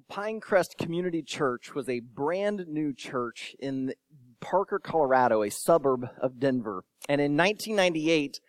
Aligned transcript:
Well, 0.00 0.18
Pinecrest 0.24 0.78
Community 0.78 1.22
Church 1.22 1.74
was 1.74 1.88
a 1.88 2.00
brand 2.00 2.66
new 2.68 2.94
church 2.94 3.54
in 3.58 3.92
Parker, 4.40 4.78
Colorado, 4.78 5.42
a 5.42 5.50
suburb 5.50 6.08
of 6.20 6.38
Denver. 6.38 6.84
And 7.08 7.20
in 7.20 7.36
1998, 7.36 8.40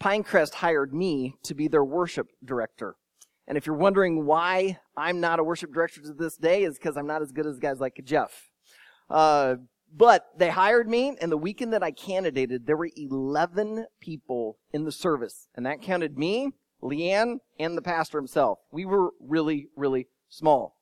Pinecrest 0.00 0.54
hired 0.54 0.94
me 0.94 1.36
to 1.44 1.54
be 1.54 1.68
their 1.68 1.84
worship 1.84 2.28
director. 2.44 2.96
And 3.48 3.56
if 3.56 3.66
you're 3.66 3.76
wondering 3.76 4.24
why 4.24 4.78
I'm 4.96 5.20
not 5.20 5.40
a 5.40 5.44
worship 5.44 5.72
director 5.72 6.00
to 6.02 6.12
this 6.12 6.36
day, 6.36 6.62
is 6.62 6.78
because 6.78 6.96
I'm 6.96 7.06
not 7.06 7.22
as 7.22 7.32
good 7.32 7.46
as 7.46 7.58
guys 7.58 7.80
like 7.80 8.00
Jeff. 8.04 8.50
Uh, 9.08 9.56
but 9.92 10.26
they 10.36 10.50
hired 10.50 10.88
me, 10.88 11.16
and 11.20 11.32
the 11.32 11.36
weekend 11.36 11.72
that 11.72 11.82
I 11.82 11.90
candidated, 11.90 12.66
there 12.66 12.76
were 12.76 12.90
11 12.96 13.86
people 14.00 14.58
in 14.72 14.84
the 14.84 14.92
service. 14.92 15.48
And 15.56 15.66
that 15.66 15.82
counted 15.82 16.16
me, 16.16 16.52
Leanne, 16.82 17.38
and 17.58 17.76
the 17.76 17.82
pastor 17.82 18.18
himself. 18.18 18.60
We 18.70 18.84
were 18.84 19.10
really, 19.18 19.68
really 19.74 20.06
small. 20.28 20.76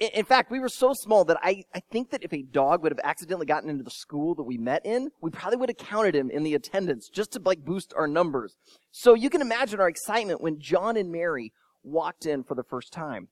In 0.00 0.24
fact, 0.24 0.50
we 0.50 0.58
were 0.58 0.68
so 0.68 0.92
small 0.92 1.24
that 1.26 1.38
I, 1.40 1.62
I 1.72 1.80
think 1.92 2.10
that 2.10 2.24
if 2.24 2.32
a 2.32 2.42
dog 2.42 2.82
would 2.82 2.90
have 2.90 3.00
accidentally 3.04 3.46
gotten 3.46 3.70
into 3.70 3.84
the 3.84 3.90
school 3.90 4.34
that 4.34 4.42
we 4.42 4.58
met 4.58 4.84
in, 4.84 5.10
we 5.20 5.30
probably 5.30 5.56
would 5.56 5.68
have 5.68 5.76
counted 5.76 6.16
him 6.16 6.30
in 6.30 6.42
the 6.42 6.54
attendance 6.54 7.08
just 7.08 7.32
to 7.32 7.40
like 7.44 7.64
boost 7.64 7.94
our 7.96 8.08
numbers. 8.08 8.56
So 8.90 9.14
you 9.14 9.30
can 9.30 9.40
imagine 9.40 9.78
our 9.78 9.88
excitement 9.88 10.40
when 10.40 10.58
John 10.58 10.96
and 10.96 11.12
Mary 11.12 11.52
walked 11.84 12.26
in 12.26 12.42
for 12.42 12.56
the 12.56 12.64
first 12.64 12.92
time. 12.92 13.28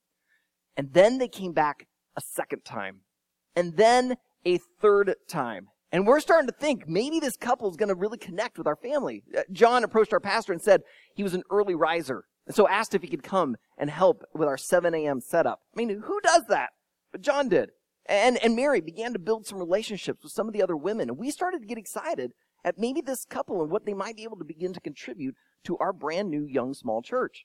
And 0.77 0.93
then 0.93 1.19
they 1.19 1.29
came 1.29 1.53
back 1.53 1.89
a 2.17 2.21
second 2.21 2.65
time. 2.65 3.01
And 3.57 3.77
then 3.77 4.17
a 4.47 4.59
third 4.81 5.15
time. 5.29 5.67
And 5.91 6.07
we're 6.07 6.21
starting 6.21 6.49
to 6.49 6.55
think 6.55 6.89
maybe 6.89 7.21
this 7.21 7.37
couple 7.37 7.69
is 7.71 7.77
going 7.77 7.91
to 7.91 7.95
really 7.95 8.19
connect 8.19 8.57
with 8.57 8.67
our 8.67 8.77
family. 8.77 9.23
Uh, 9.37 9.43
John 9.51 9.85
approached 9.85 10.13
our 10.13 10.21
pastor 10.21 10.53
and 10.53 10.63
said 10.63 10.83
he 11.15 11.23
was 11.23 11.35
an 11.35 11.43
early 11.51 11.75
riser. 11.75 12.25
And 12.47 12.55
so 12.55 12.69
asked 12.69 12.95
if 12.95 13.03
he 13.03 13.09
could 13.09 13.23
come 13.23 13.57
and 13.79 13.91
help 13.91 14.25
with 14.35 14.49
our 14.49 14.57
7 14.57 14.95
a.m. 14.95 15.21
setup. 15.21 15.61
I 15.75 15.79
mean, 15.79 16.03
who 16.05 16.21
does 16.21 16.43
that? 16.49 16.71
But 17.13 17.21
John 17.21 17.49
did. 17.49 17.71
And, 18.07 18.37
and 18.43 18.57
Mary 18.57 18.81
began 18.81 19.13
to 19.13 19.19
build 19.19 19.47
some 19.47 19.59
relationships 19.59 20.25
with 20.25 20.33
some 20.33 20.49
of 20.49 20.53
the 20.53 20.63
other 20.63 20.77
women. 20.77 21.09
And 21.09 21.19
we 21.19 21.31
started 21.31 21.61
to 21.61 21.69
get 21.69 21.79
excited 21.79 22.33
at 22.65 22.79
maybe 22.79 23.01
this 23.01 23.25
couple 23.25 23.63
and 23.63 23.71
what 23.71 23.87
they 23.87 23.95
might 23.95 24.17
be 24.17 24.25
able 24.25 24.39
to 24.39 24.45
begin 24.45 24.73
to 24.73 24.81
contribute 24.81 25.37
to 25.65 25.77
our 25.79 25.93
brand 25.93 26.31
new 26.31 26.45
young 26.45 26.75
small 26.75 27.03
church. 27.03 27.45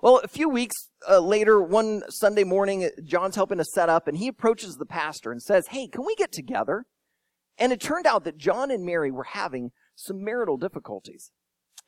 Well, 0.00 0.20
a 0.22 0.28
few 0.28 0.48
weeks 0.48 0.76
uh, 1.08 1.18
later, 1.18 1.60
one 1.60 2.02
Sunday 2.08 2.44
morning, 2.44 2.88
John's 3.02 3.34
helping 3.34 3.58
to 3.58 3.64
set 3.64 3.88
up, 3.88 4.06
and 4.06 4.16
he 4.16 4.28
approaches 4.28 4.76
the 4.76 4.86
pastor 4.86 5.32
and 5.32 5.42
says, 5.42 5.68
Hey, 5.68 5.88
can 5.88 6.04
we 6.06 6.14
get 6.14 6.30
together? 6.30 6.84
And 7.58 7.72
it 7.72 7.80
turned 7.80 8.06
out 8.06 8.22
that 8.22 8.38
John 8.38 8.70
and 8.70 8.86
Mary 8.86 9.10
were 9.10 9.24
having 9.24 9.72
some 9.96 10.22
marital 10.22 10.56
difficulties. 10.56 11.32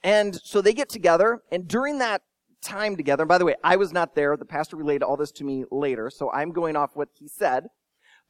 And 0.02 0.34
so 0.42 0.60
they 0.60 0.72
get 0.72 0.88
together, 0.88 1.42
and 1.52 1.68
during 1.68 1.98
that 1.98 2.22
time 2.62 2.96
together, 2.96 3.22
and 3.22 3.28
by 3.28 3.38
the 3.38 3.44
way, 3.44 3.56
I 3.62 3.76
was 3.76 3.92
not 3.92 4.14
there. 4.14 4.36
The 4.36 4.44
pastor 4.44 4.76
relayed 4.76 5.02
all 5.02 5.16
this 5.16 5.32
to 5.32 5.44
me 5.44 5.64
later, 5.70 6.10
so 6.10 6.30
I'm 6.30 6.52
going 6.52 6.76
off 6.76 6.96
what 6.96 7.08
he 7.18 7.28
said. 7.28 7.66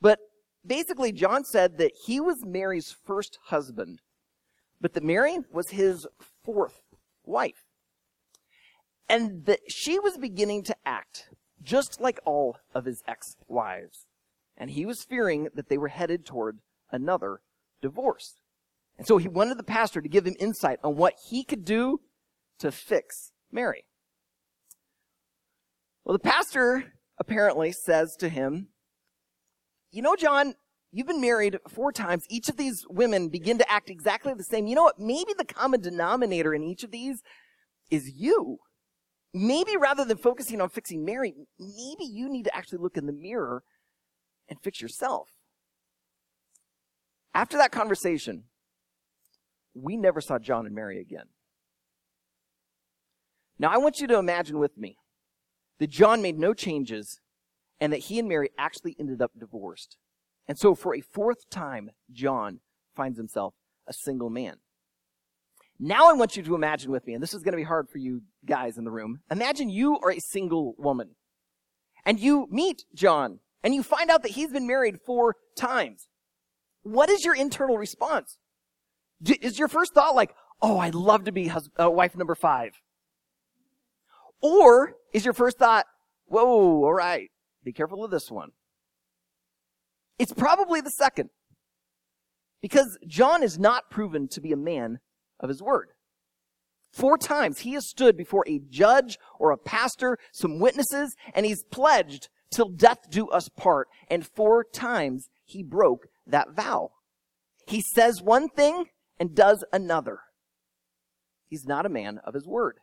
But 0.00 0.18
basically, 0.66 1.12
John 1.12 1.44
said 1.44 1.78
that 1.78 1.92
he 2.06 2.20
was 2.20 2.44
Mary's 2.44 2.94
first 3.04 3.38
husband, 3.46 4.00
but 4.80 4.94
that 4.94 5.04
Mary 5.04 5.38
was 5.52 5.70
his 5.70 6.06
fourth 6.44 6.82
wife. 7.24 7.64
And 9.08 9.44
that 9.46 9.60
she 9.68 9.98
was 9.98 10.16
beginning 10.16 10.62
to 10.64 10.76
act 10.86 11.30
just 11.62 12.00
like 12.00 12.20
all 12.24 12.56
of 12.74 12.84
his 12.84 13.02
ex-wives. 13.06 14.06
And 14.56 14.70
he 14.70 14.86
was 14.86 15.04
fearing 15.04 15.48
that 15.54 15.68
they 15.68 15.78
were 15.78 15.88
headed 15.88 16.24
toward 16.24 16.58
another 16.91 17.41
divorce. 17.82 18.39
And 19.00 19.06
so 19.06 19.16
he 19.16 19.28
wanted 19.28 19.56
the 19.56 19.62
pastor 19.62 20.02
to 20.02 20.08
give 20.10 20.26
him 20.26 20.36
insight 20.38 20.78
on 20.84 20.94
what 20.94 21.14
he 21.30 21.42
could 21.42 21.64
do 21.64 22.02
to 22.58 22.70
fix 22.70 23.32
Mary. 23.50 23.86
Well, 26.04 26.12
the 26.12 26.18
pastor 26.18 26.92
apparently 27.18 27.72
says 27.72 28.14
to 28.16 28.28
him, 28.28 28.68
You 29.90 30.02
know, 30.02 30.16
John, 30.16 30.54
you've 30.92 31.06
been 31.06 31.22
married 31.22 31.60
four 31.66 31.92
times. 31.92 32.26
Each 32.28 32.50
of 32.50 32.58
these 32.58 32.84
women 32.90 33.30
begin 33.30 33.56
to 33.56 33.72
act 33.72 33.88
exactly 33.88 34.34
the 34.34 34.44
same. 34.44 34.66
You 34.66 34.74
know 34.74 34.82
what? 34.82 34.98
Maybe 34.98 35.32
the 35.32 35.46
common 35.46 35.80
denominator 35.80 36.52
in 36.52 36.62
each 36.62 36.84
of 36.84 36.91
these 36.91 37.22
is 37.91 38.12
you. 38.14 38.58
Maybe 39.32 39.78
rather 39.78 40.04
than 40.04 40.19
focusing 40.19 40.60
on 40.60 40.69
fixing 40.69 41.06
Mary, 41.06 41.32
maybe 41.58 42.04
you 42.04 42.28
need 42.28 42.44
to 42.44 42.54
actually 42.54 42.80
look 42.80 42.98
in 42.98 43.06
the 43.06 43.14
mirror 43.14 43.62
and 44.46 44.60
fix 44.60 44.82
yourself. 44.82 45.30
After 47.32 47.56
that 47.56 47.72
conversation, 47.72 48.44
we 49.75 49.97
never 49.97 50.20
saw 50.20 50.38
John 50.38 50.66
and 50.66 50.75
Mary 50.75 51.00
again. 51.00 51.26
Now, 53.58 53.70
I 53.70 53.76
want 53.78 54.00
you 54.00 54.06
to 54.06 54.19
imagine 54.19 54.58
with 54.58 54.76
me 54.78 54.97
that 55.78 55.91
John 55.91 56.22
made 56.22 56.38
no 56.38 56.54
changes 56.54 57.20
and 57.78 57.92
that 57.92 57.98
he 57.98 58.19
and 58.19 58.28
Mary 58.28 58.50
actually 58.58 58.97
ended 58.98 59.20
up 59.20 59.32
divorced. 59.38 59.97
And 60.48 60.58
so, 60.58 60.75
for 60.75 60.94
a 60.94 61.00
fourth 61.00 61.48
time, 61.50 61.91
John 62.10 62.60
finds 62.97 63.19
himself 63.19 63.54
a 63.86 63.92
single 63.92 64.31
man. 64.31 64.56
Now, 65.78 66.10
I 66.10 66.12
want 66.12 66.37
you 66.37 66.42
to 66.42 66.54
imagine 66.54 66.91
with 66.91 67.06
me, 67.06 67.14
and 67.14 67.22
this 67.22 67.32
is 67.32 67.42
going 67.42 67.52
to 67.52 67.56
be 67.56 67.62
hard 67.62 67.88
for 67.88 67.98
you 67.98 68.22
guys 68.44 68.76
in 68.76 68.84
the 68.84 68.91
room. 68.91 69.20
Imagine 69.31 69.70
you 69.70 69.98
are 70.02 70.10
a 70.10 70.20
single 70.20 70.75
woman 70.76 71.16
and 72.04 72.20
you 72.20 72.47
meet 72.50 72.84
John 72.94 73.41
and 73.62 73.75
you 73.75 73.82
find 73.82 74.10
out 74.10 74.22
that 74.22 74.32
he's 74.32 74.50
been 74.50 74.66
married 74.66 75.00
four 75.04 75.37
times. 75.56 76.08
What 76.82 77.10
is 77.10 77.25
your 77.25 77.34
internal 77.34 77.78
response? 77.78 78.38
Is 79.25 79.58
your 79.58 79.69
first 79.69 79.94
thought 79.94 80.14
like, 80.14 80.34
oh, 80.62 80.78
I'd 80.78 80.94
love 80.94 81.25
to 81.25 81.32
be 81.32 81.48
husband, 81.48 81.86
uh, 81.86 81.91
wife 81.91 82.16
number 82.16 82.34
five? 82.34 82.72
Or 84.42 84.94
is 85.12 85.25
your 85.25 85.34
first 85.34 85.58
thought, 85.58 85.86
whoa, 86.26 86.84
all 86.84 86.94
right, 86.94 87.31
be 87.62 87.72
careful 87.72 88.04
of 88.04 88.10
this 88.10 88.31
one? 88.31 88.50
It's 90.19 90.32
probably 90.32 90.81
the 90.81 90.91
second. 90.91 91.31
Because 92.62 92.98
John 93.06 93.42
is 93.42 93.58
not 93.58 93.91
proven 93.91 94.28
to 94.28 94.41
be 94.41 94.53
a 94.53 94.56
man 94.56 94.98
of 95.38 95.48
his 95.48 95.62
word. 95.62 95.88
Four 96.92 97.16
times 97.16 97.60
he 97.60 97.72
has 97.72 97.88
stood 97.88 98.16
before 98.16 98.44
a 98.47 98.60
judge 98.69 99.19
or 99.38 99.50
a 99.50 99.56
pastor, 99.56 100.19
some 100.32 100.58
witnesses, 100.58 101.14
and 101.34 101.47
he's 101.47 101.64
pledged 101.70 102.28
till 102.52 102.69
death 102.69 102.98
do 103.10 103.28
us 103.28 103.48
part. 103.48 103.88
And 104.08 104.26
four 104.26 104.64
times 104.64 105.28
he 105.44 105.62
broke 105.62 106.06
that 106.26 106.54
vow. 106.54 106.91
He 107.66 107.81
says 107.81 108.20
one 108.20 108.48
thing 108.48 108.87
and 109.20 109.36
does 109.36 109.62
another. 109.72 110.20
He's 111.48 111.66
not 111.66 111.84
a 111.84 111.91
man 111.91 112.19
of 112.25 112.34
his 112.34 112.47
word. 112.47 112.78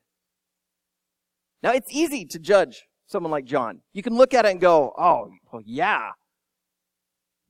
Now, 1.64 1.72
it's 1.72 1.92
easy 1.92 2.26
to 2.26 2.38
judge 2.38 2.84
someone 3.08 3.32
like 3.32 3.46
John. 3.46 3.82
You 3.92 4.04
can 4.04 4.16
look 4.16 4.34
at 4.34 4.46
it 4.46 4.52
and 4.52 4.62
go, 4.62 4.94
oh, 4.98 5.32
well, 5.52 5.64
yeah. 5.66 6.12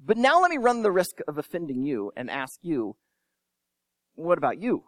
But 0.04 0.18
now 0.18 0.42
let 0.42 0.50
me 0.50 0.58
run 0.58 0.84
the 0.84 0.92
risk 0.92 1.18
of 1.28 1.38
offending 1.38 1.84
you 1.84 2.12
and 2.16 2.30
ask 2.30 2.60
you, 2.62 2.96
what 4.16 4.38
about 4.38 4.62
you? 4.62 4.86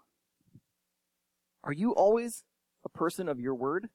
Are 1.63 1.73
you 1.73 1.91
always 1.91 2.43
a 2.85 2.89
person 2.89 3.27
of 3.27 3.39
your 3.39 3.53
word? 3.53 3.89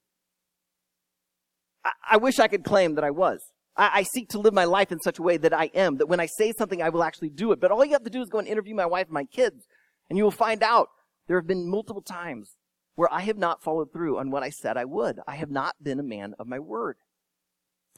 I, 1.84 1.92
I 2.12 2.16
wish 2.18 2.38
I 2.38 2.48
could 2.48 2.64
claim 2.64 2.96
that 2.96 3.04
I 3.04 3.10
was. 3.10 3.40
I, 3.76 3.90
I, 3.94 4.02
seek 4.02 4.28
to 4.30 4.38
live 4.38 4.54
my 4.54 4.64
life 4.64 4.92
in 4.92 5.00
such 5.00 5.18
a 5.18 5.22
way 5.22 5.36
that 5.38 5.52
I 5.52 5.70
am, 5.74 5.96
that 5.96 6.06
when 6.06 6.20
I 6.20 6.26
say 6.26 6.52
something, 6.52 6.82
I 6.82 6.90
will 6.90 7.02
actually 7.02 7.30
do 7.30 7.52
it. 7.52 7.60
But 7.60 7.70
all 7.70 7.84
you 7.84 7.92
have 7.92 8.04
to 8.04 8.10
do 8.10 8.22
is 8.22 8.28
go 8.28 8.38
and 8.38 8.46
interview 8.46 8.74
my 8.74 8.86
wife 8.86 9.06
and 9.06 9.14
my 9.14 9.24
kids. 9.24 9.66
And 10.08 10.18
you 10.18 10.24
will 10.24 10.30
find 10.30 10.62
out 10.62 10.88
there 11.26 11.38
have 11.38 11.46
been 11.46 11.68
multiple 11.68 12.02
times 12.02 12.56
where 12.94 13.12
I 13.12 13.22
have 13.22 13.38
not 13.38 13.62
followed 13.62 13.92
through 13.92 14.18
on 14.18 14.30
what 14.30 14.42
I 14.42 14.50
said 14.50 14.76
I 14.76 14.84
would. 14.84 15.20
I 15.26 15.36
have 15.36 15.50
not 15.50 15.76
been 15.82 15.98
a 15.98 16.04
man 16.04 16.34
of 16.38 16.46
my 16.46 16.58
word. 16.58 16.96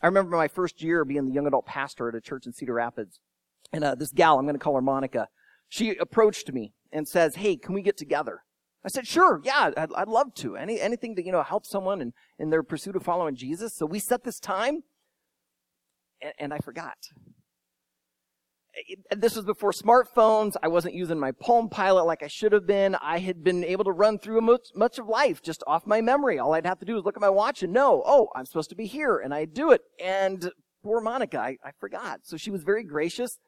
I 0.02 0.06
remember 0.06 0.36
my 0.36 0.48
first 0.48 0.82
year 0.82 1.04
being 1.04 1.26
the 1.26 1.32
young 1.32 1.46
adult 1.46 1.66
pastor 1.66 2.08
at 2.08 2.14
a 2.14 2.20
church 2.20 2.46
in 2.46 2.52
Cedar 2.52 2.74
Rapids. 2.74 3.18
And 3.72 3.82
uh, 3.82 3.94
this 3.94 4.12
gal, 4.12 4.38
I'm 4.38 4.44
going 4.44 4.54
to 4.54 4.60
call 4.60 4.74
her 4.74 4.82
Monica, 4.82 5.28
she 5.68 5.96
approached 5.96 6.52
me 6.52 6.72
and 6.92 7.08
says, 7.08 7.36
Hey, 7.36 7.56
can 7.56 7.74
we 7.74 7.82
get 7.82 7.96
together? 7.96 8.42
I 8.84 8.88
said, 8.88 9.06
Sure, 9.06 9.40
yeah, 9.42 9.70
I'd, 9.76 9.92
I'd 9.94 10.08
love 10.08 10.34
to. 10.36 10.56
Any, 10.56 10.80
anything 10.80 11.16
to, 11.16 11.24
you 11.24 11.32
know, 11.32 11.42
help 11.42 11.66
someone 11.66 12.00
in, 12.00 12.12
in 12.38 12.50
their 12.50 12.62
pursuit 12.62 12.94
of 12.94 13.02
following 13.02 13.34
Jesus. 13.34 13.74
So 13.74 13.84
we 13.84 13.98
set 13.98 14.22
this 14.22 14.38
time, 14.38 14.82
and, 16.22 16.32
and 16.38 16.54
I 16.54 16.58
forgot 16.58 16.96
this 19.16 19.36
was 19.36 19.44
before 19.44 19.72
smartphones. 19.72 20.54
I 20.62 20.68
wasn't 20.68 20.94
using 20.94 21.18
my 21.18 21.32
Palm 21.32 21.68
Pilot 21.68 22.04
like 22.04 22.22
I 22.22 22.28
should 22.28 22.52
have 22.52 22.66
been. 22.66 22.94
I 22.96 23.18
had 23.18 23.42
been 23.42 23.64
able 23.64 23.84
to 23.84 23.92
run 23.92 24.18
through 24.18 24.40
much, 24.42 24.68
much 24.74 24.98
of 24.98 25.06
life 25.08 25.42
just 25.42 25.62
off 25.66 25.86
my 25.86 26.00
memory. 26.00 26.38
All 26.38 26.54
I'd 26.54 26.66
have 26.66 26.78
to 26.80 26.86
do 26.86 26.98
is 26.98 27.04
look 27.04 27.16
at 27.16 27.20
my 27.20 27.30
watch 27.30 27.62
and 27.62 27.72
know, 27.72 28.02
oh, 28.04 28.28
I'm 28.34 28.46
supposed 28.46 28.70
to 28.70 28.76
be 28.76 28.86
here, 28.86 29.18
and 29.18 29.32
I 29.32 29.44
do 29.46 29.70
it. 29.70 29.82
And 30.02 30.50
poor 30.82 31.00
Monica, 31.00 31.38
I, 31.38 31.56
I 31.64 31.70
forgot. 31.80 32.20
So 32.24 32.36
she 32.36 32.50
was 32.50 32.62
very 32.62 32.84
gracious. 32.84 33.38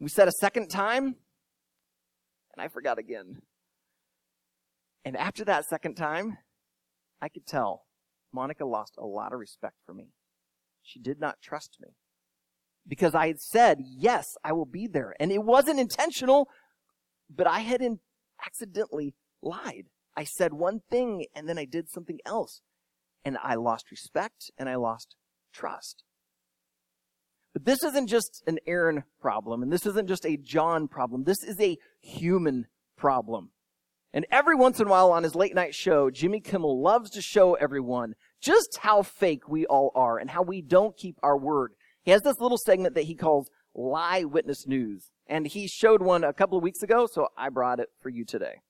We 0.00 0.08
said 0.08 0.28
a 0.28 0.32
second 0.32 0.68
time, 0.68 1.04
and 1.04 2.58
I 2.58 2.68
forgot 2.68 2.98
again. 2.98 3.42
And 5.04 5.16
after 5.16 5.44
that 5.44 5.66
second 5.66 5.96
time, 5.96 6.38
I 7.20 7.28
could 7.28 7.46
tell 7.46 7.84
Monica 8.32 8.64
lost 8.64 8.94
a 8.98 9.04
lot 9.04 9.32
of 9.32 9.38
respect 9.38 9.76
for 9.84 9.92
me. 9.94 10.08
She 10.82 10.98
did 10.98 11.20
not 11.20 11.36
trust 11.42 11.76
me 11.80 11.90
because 12.86 13.14
I 13.14 13.28
had 13.28 13.40
said, 13.40 13.78
yes, 13.80 14.36
I 14.44 14.52
will 14.52 14.66
be 14.66 14.86
there. 14.86 15.14
And 15.20 15.30
it 15.30 15.42
wasn't 15.42 15.80
intentional, 15.80 16.48
but 17.34 17.46
I 17.46 17.60
had 17.60 17.80
in- 17.80 18.00
accidentally 18.44 19.14
lied. 19.42 19.86
I 20.16 20.24
said 20.24 20.52
one 20.52 20.80
thing 20.90 21.26
and 21.34 21.48
then 21.48 21.58
I 21.58 21.64
did 21.64 21.88
something 21.88 22.18
else. 22.26 22.60
And 23.24 23.38
I 23.42 23.54
lost 23.54 23.90
respect 23.90 24.50
and 24.58 24.68
I 24.68 24.74
lost 24.74 25.14
trust. 25.52 26.02
But 27.52 27.64
this 27.64 27.82
isn't 27.84 28.08
just 28.08 28.42
an 28.46 28.58
Aaron 28.66 29.04
problem, 29.20 29.62
and 29.62 29.70
this 29.70 29.84
isn't 29.84 30.08
just 30.08 30.24
a 30.24 30.38
John 30.38 30.88
problem. 30.88 31.24
This 31.24 31.42
is 31.44 31.60
a 31.60 31.76
human 32.00 32.66
problem. 32.96 33.50
And 34.14 34.26
every 34.30 34.54
once 34.54 34.80
in 34.80 34.86
a 34.86 34.90
while 34.90 35.10
on 35.10 35.22
his 35.22 35.34
late 35.34 35.54
night 35.54 35.74
show, 35.74 36.10
Jimmy 36.10 36.40
Kimmel 36.40 36.82
loves 36.82 37.10
to 37.10 37.22
show 37.22 37.54
everyone 37.54 38.14
just 38.40 38.78
how 38.80 39.02
fake 39.02 39.48
we 39.48 39.66
all 39.66 39.90
are 39.94 40.18
and 40.18 40.30
how 40.30 40.42
we 40.42 40.60
don't 40.60 40.96
keep 40.96 41.16
our 41.22 41.38
word. 41.38 41.72
He 42.02 42.10
has 42.10 42.22
this 42.22 42.40
little 42.40 42.58
segment 42.58 42.94
that 42.94 43.04
he 43.04 43.14
calls 43.14 43.50
Lie 43.74 44.24
Witness 44.24 44.66
News. 44.66 45.10
And 45.26 45.46
he 45.46 45.66
showed 45.68 46.02
one 46.02 46.24
a 46.24 46.32
couple 46.32 46.58
of 46.58 46.64
weeks 46.64 46.82
ago, 46.82 47.06
so 47.10 47.28
I 47.36 47.48
brought 47.48 47.80
it 47.80 47.88
for 48.00 48.08
you 48.08 48.24
today. 48.24 48.60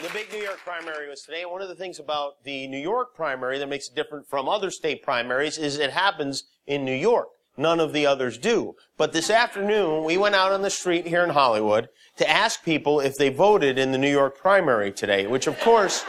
The 0.00 0.08
big 0.14 0.32
New 0.32 0.42
York 0.42 0.58
primary 0.64 1.08
was 1.08 1.20
today. 1.20 1.44
One 1.44 1.60
of 1.60 1.68
the 1.68 1.74
things 1.74 1.98
about 1.98 2.42
the 2.44 2.66
New 2.66 2.78
York 2.78 3.14
primary 3.14 3.58
that 3.58 3.68
makes 3.68 3.88
it 3.88 3.94
different 3.94 4.26
from 4.26 4.48
other 4.48 4.70
state 4.70 5.02
primaries 5.02 5.58
is 5.58 5.78
it 5.78 5.90
happens 5.90 6.44
in 6.66 6.84
New 6.84 6.94
York. 6.94 7.28
None 7.58 7.78
of 7.78 7.92
the 7.92 8.06
others 8.06 8.38
do. 8.38 8.74
But 8.96 9.12
this 9.12 9.28
afternoon, 9.28 10.04
we 10.04 10.16
went 10.16 10.34
out 10.34 10.52
on 10.52 10.62
the 10.62 10.70
street 10.70 11.06
here 11.06 11.22
in 11.22 11.28
Hollywood 11.28 11.90
to 12.16 12.28
ask 12.28 12.64
people 12.64 13.00
if 13.00 13.16
they 13.16 13.28
voted 13.28 13.78
in 13.78 13.92
the 13.92 13.98
New 13.98 14.10
York 14.10 14.38
primary 14.38 14.90
today, 14.90 15.26
which 15.26 15.46
of 15.46 15.60
course 15.60 16.06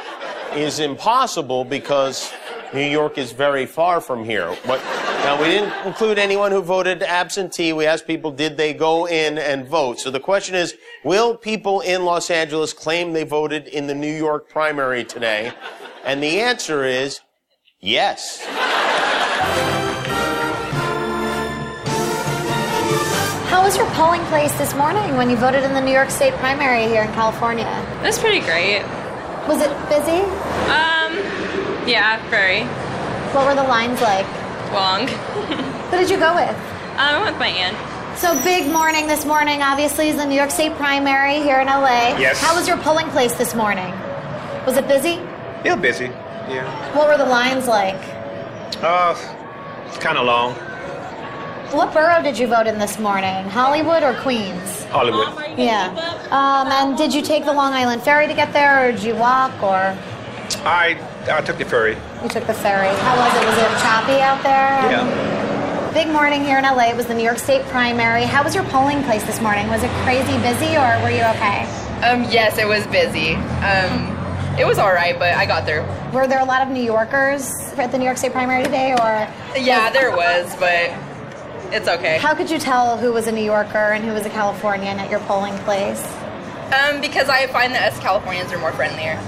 is 0.54 0.80
impossible 0.80 1.66
because 1.66 2.32
New 2.74 2.88
York 2.88 3.18
is 3.18 3.34
very 3.34 3.66
far 3.66 4.00
from 4.00 4.24
here. 4.24 4.56
But 4.66 4.80
now 5.24 5.42
we 5.42 5.48
didn't 5.48 5.88
include 5.88 6.20
anyone 6.20 6.52
who 6.52 6.62
voted 6.62 7.02
absentee. 7.02 7.72
We 7.72 7.86
asked 7.86 8.06
people, 8.06 8.30
did 8.30 8.58
they 8.58 8.74
go 8.74 9.08
in 9.08 9.38
and 9.38 9.66
vote? 9.66 10.00
So 10.02 10.12
the 10.12 10.20
question 10.20 10.54
is, 10.54 10.76
will 11.06 11.38
people 11.38 11.80
in 11.80 12.04
Los 12.04 12.30
Angeles 12.30 12.74
claim 12.74 13.14
they 13.14 13.24
voted 13.24 13.68
in 13.68 13.88
the 13.88 13.96
New 13.96 14.14
York 14.14 14.50
primary 14.50 15.06
today? 15.06 15.54
And 16.04 16.22
the 16.22 16.42
answer 16.42 16.84
is 16.84 17.22
yes. 17.80 18.44
How 23.48 23.64
was 23.64 23.78
your 23.78 23.90
polling 23.92 24.24
place 24.26 24.52
this 24.58 24.76
morning 24.76 25.16
when 25.16 25.30
you 25.30 25.38
voted 25.38 25.64
in 25.64 25.74
the 25.74 25.82
New 25.82 25.94
York 25.94 26.10
State 26.10 26.34
primary 26.34 26.84
here 26.88 27.04
in 27.04 27.14
California? 27.14 27.70
It 28.04 28.08
was 28.08 28.20
pretty 28.20 28.42
great. 28.42 28.84
Was 29.48 29.62
it 29.62 29.72
busy? 29.88 30.20
Um, 30.68 31.16
yeah, 31.88 32.20
very 32.30 32.64
What 33.34 33.46
were 33.46 33.56
the 33.56 33.68
lines 33.68 34.02
like? 34.02 34.43
Long. 34.74 35.08
Who 35.08 35.98
did 35.98 36.10
you 36.10 36.18
go 36.18 36.36
with? 36.36 36.50
Um, 36.50 37.00
I 37.00 37.22
went 37.22 37.32
with 37.34 37.40
my 37.40 37.48
aunt. 37.48 38.18
So 38.18 38.34
big 38.44 38.72
morning 38.72 39.08
this 39.08 39.26
morning, 39.26 39.62
obviously, 39.62 40.10
is 40.10 40.18
the 40.18 40.26
New 40.26 40.36
York 40.36 40.52
State 40.52 40.74
primary 40.76 41.36
here 41.42 41.60
in 41.60 41.68
LA. 41.68 42.18
Yes. 42.18 42.40
How 42.42 42.56
was 42.56 42.68
your 42.68 42.78
polling 42.78 43.08
place 43.10 43.34
this 43.36 43.56
morning? 43.56 43.92
Was 44.66 44.78
it 44.78 44.88
busy? 44.88 45.20
Yeah, 45.66 45.76
busy. 45.76 46.06
Yeah. 46.06 46.96
What 46.96 47.08
were 47.08 47.18
the 47.18 47.26
lines 47.26 47.68
like? 47.68 47.96
Uh, 48.82 49.16
it's 49.88 49.98
kind 49.98 50.18
of 50.18 50.26
long. 50.26 50.54
What 51.74 51.92
borough 51.92 52.22
did 52.22 52.38
you 52.38 52.46
vote 52.46 52.68
in 52.68 52.78
this 52.78 53.00
morning? 53.00 53.46
Hollywood 53.46 54.04
or 54.04 54.14
Queens? 54.22 54.84
Hollywood. 54.86 55.58
Yeah. 55.58 55.88
Um, 56.30 56.68
and 56.72 56.98
did 56.98 57.14
you 57.14 57.24
take 57.24 57.46
the 57.46 57.54
Long 57.54 57.74
Island 57.74 58.04
Ferry 58.04 58.28
to 58.28 58.34
get 58.34 58.54
there, 58.54 58.88
or 58.88 58.92
did 58.92 59.02
you 59.04 59.16
walk, 59.16 59.52
or 59.64 59.98
I 60.66 61.00
I 61.32 61.42
took 61.42 61.58
the 61.58 61.66
ferry. 61.66 61.98
You 62.24 62.30
took 62.30 62.48
the 62.48 62.54
ferry? 62.54 62.88
How 63.02 63.18
was 63.18 63.34
it? 63.36 63.46
Was 63.46 63.58
it 63.58 63.70
choppy 63.84 64.20
out 64.22 64.42
there? 64.44 64.92
Yeah. 64.92 65.92
Big 65.94 66.08
morning 66.08 66.44
here 66.44 66.58
in 66.58 66.64
LA. 66.64 66.90
It 66.90 66.96
was 66.96 67.06
the 67.06 67.14
New 67.14 67.24
York 67.24 67.38
State 67.38 67.64
primary. 67.66 68.24
How 68.24 68.44
was 68.44 68.56
your 68.56 68.64
polling 68.66 69.04
place 69.04 69.24
this 69.26 69.40
morning? 69.42 69.68
Was 69.68 69.84
it 69.84 69.92
crazy 70.04 70.38
busy, 70.40 70.76
or 70.78 70.90
were 71.04 71.12
you 71.12 71.22
okay? 71.36 71.66
Um, 72.02 72.24
yes, 72.32 72.58
it 72.58 72.68
was 72.68 72.88
busy. 72.88 73.36
Um, 73.36 74.10
it 74.58 74.66
was 74.66 74.80
all 74.80 74.94
right, 74.94 75.18
but 75.20 75.34
I 75.36 75.46
got 75.46 75.66
through. 75.68 75.84
Were 76.18 76.28
there 76.28 76.40
a 76.40 76.46
lot 76.46 76.62
of 76.62 76.70
New 76.70 76.82
Yorkers 76.84 77.52
at 77.78 77.92
the 77.92 77.98
New 77.98 78.06
York 78.06 78.18
State 78.18 78.32
primary 78.32 78.64
today, 78.64 78.94
or 78.94 79.28
Yeah, 79.60 79.90
there 79.92 80.12
was, 80.16 80.56
but 80.56 80.92
it's 81.74 81.88
okay. 81.88 82.18
how 82.20 82.34
could 82.34 82.50
you 82.50 82.58
tell 82.60 82.98
who 82.98 83.12
was 83.12 83.28
a 83.28 83.32
New 83.32 83.44
Yorker 83.44 83.78
and 83.94 84.04
who 84.04 84.14
was 84.14 84.26
a 84.26 84.30
Californian 84.30 85.00
at 85.00 85.10
your 85.12 85.20
polling 85.22 85.58
place? 85.60 86.04
Um, 86.74 87.02
because 87.02 87.30
I 87.30 87.48
find 87.48 87.74
that 87.76 87.92
us 87.94 88.00
Californians 88.00 88.52
are 88.52 88.58
more 88.60 88.72
friendlier. 88.72 89.20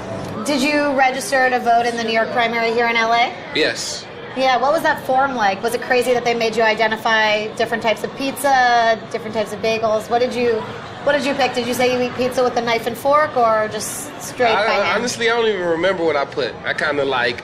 Did 0.46 0.62
you 0.62 0.92
register 0.94 1.50
to 1.50 1.60
vote 1.60 1.86
in 1.88 1.98
the 1.98 2.04
New 2.04 2.12
York 2.14 2.30
primary 2.32 2.72
here 2.72 2.88
in 2.88 2.94
LA? 2.96 3.34
Yes. 3.56 4.06
Yeah, 4.38 4.58
what 4.58 4.72
was 4.74 4.84
that 4.84 5.04
form 5.06 5.34
like? 5.36 5.64
Was 5.64 5.74
it 5.74 5.82
crazy 5.82 6.14
that 6.14 6.24
they 6.24 6.36
made 6.36 6.56
you 6.56 6.62
identify 6.62 7.48
different 7.56 7.82
types 7.82 8.04
of 8.04 8.16
pizza, 8.16 9.00
different 9.12 9.34
types 9.34 9.54
of 9.54 9.60
bagels? 9.60 10.10
What 10.10 10.20
did 10.20 10.36
you 10.36 10.54
what 11.06 11.14
did 11.14 11.26
you 11.26 11.34
pick? 11.36 11.54
Did 11.56 11.68
you 11.68 11.74
say 11.74 11.94
you 11.94 12.02
eat 12.12 12.16
pizza 12.16 12.44
with 12.44 12.56
a 12.58 12.62
knife 12.62 12.86
and 12.86 12.98
fork 12.98 13.36
or 13.38 13.70
just 13.72 14.06
straight 14.22 14.54
by 14.54 14.66
I, 14.66 14.72
hand? 14.72 15.00
honestly, 15.00 15.30
I 15.30 15.36
don't 15.36 15.48
even 15.48 15.62
remember 15.68 16.04
what 16.04 16.16
I 16.16 16.26
put. 16.26 16.54
I 16.64 16.74
kind 16.74 17.00
of 17.00 17.08
like 17.08 17.44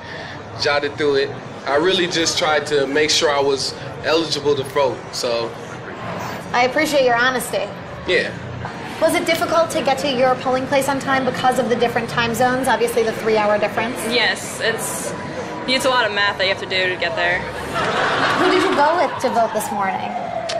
jotted 0.61 0.95
through 0.95 1.15
it. 1.15 1.29
I 1.65 1.75
really 1.77 2.07
just 2.07 2.37
tried 2.37 2.65
to 2.67 2.85
make 2.87 3.09
sure 3.09 3.29
I 3.31 3.39
was 3.39 3.73
eligible 4.03 4.55
to 4.55 4.63
vote. 4.63 4.97
So, 5.11 5.49
I 6.53 6.65
appreciate 6.69 7.05
your 7.05 7.15
honesty. 7.15 7.65
yeah. 8.07 8.31
Was 9.01 9.15
it 9.15 9.25
difficult 9.25 9.71
to 9.71 9.81
get 9.81 9.97
to 9.99 10.11
your 10.11 10.35
polling 10.35 10.67
place 10.67 10.87
on 10.87 10.99
time 10.99 11.25
because 11.25 11.57
of 11.57 11.69
the 11.69 11.75
different 11.75 12.07
time 12.09 12.35
zones? 12.35 12.67
Obviously, 12.67 13.01
the 13.03 13.13
three-hour 13.13 13.57
difference. 13.57 13.95
Yes, 14.13 14.59
it's 14.61 15.11
it's 15.67 15.85
a 15.85 15.89
lot 15.89 16.05
of 16.05 16.13
math 16.13 16.37
that 16.37 16.43
you 16.45 16.53
have 16.53 16.61
to 16.61 16.69
do 16.69 16.87
to 16.89 16.95
get 16.99 17.15
there. 17.15 17.39
Who 18.39 18.51
did 18.51 18.61
you 18.61 18.75
go 18.75 18.95
with 18.97 19.11
to 19.21 19.29
vote 19.29 19.53
this 19.53 19.71
morning? 19.71 19.99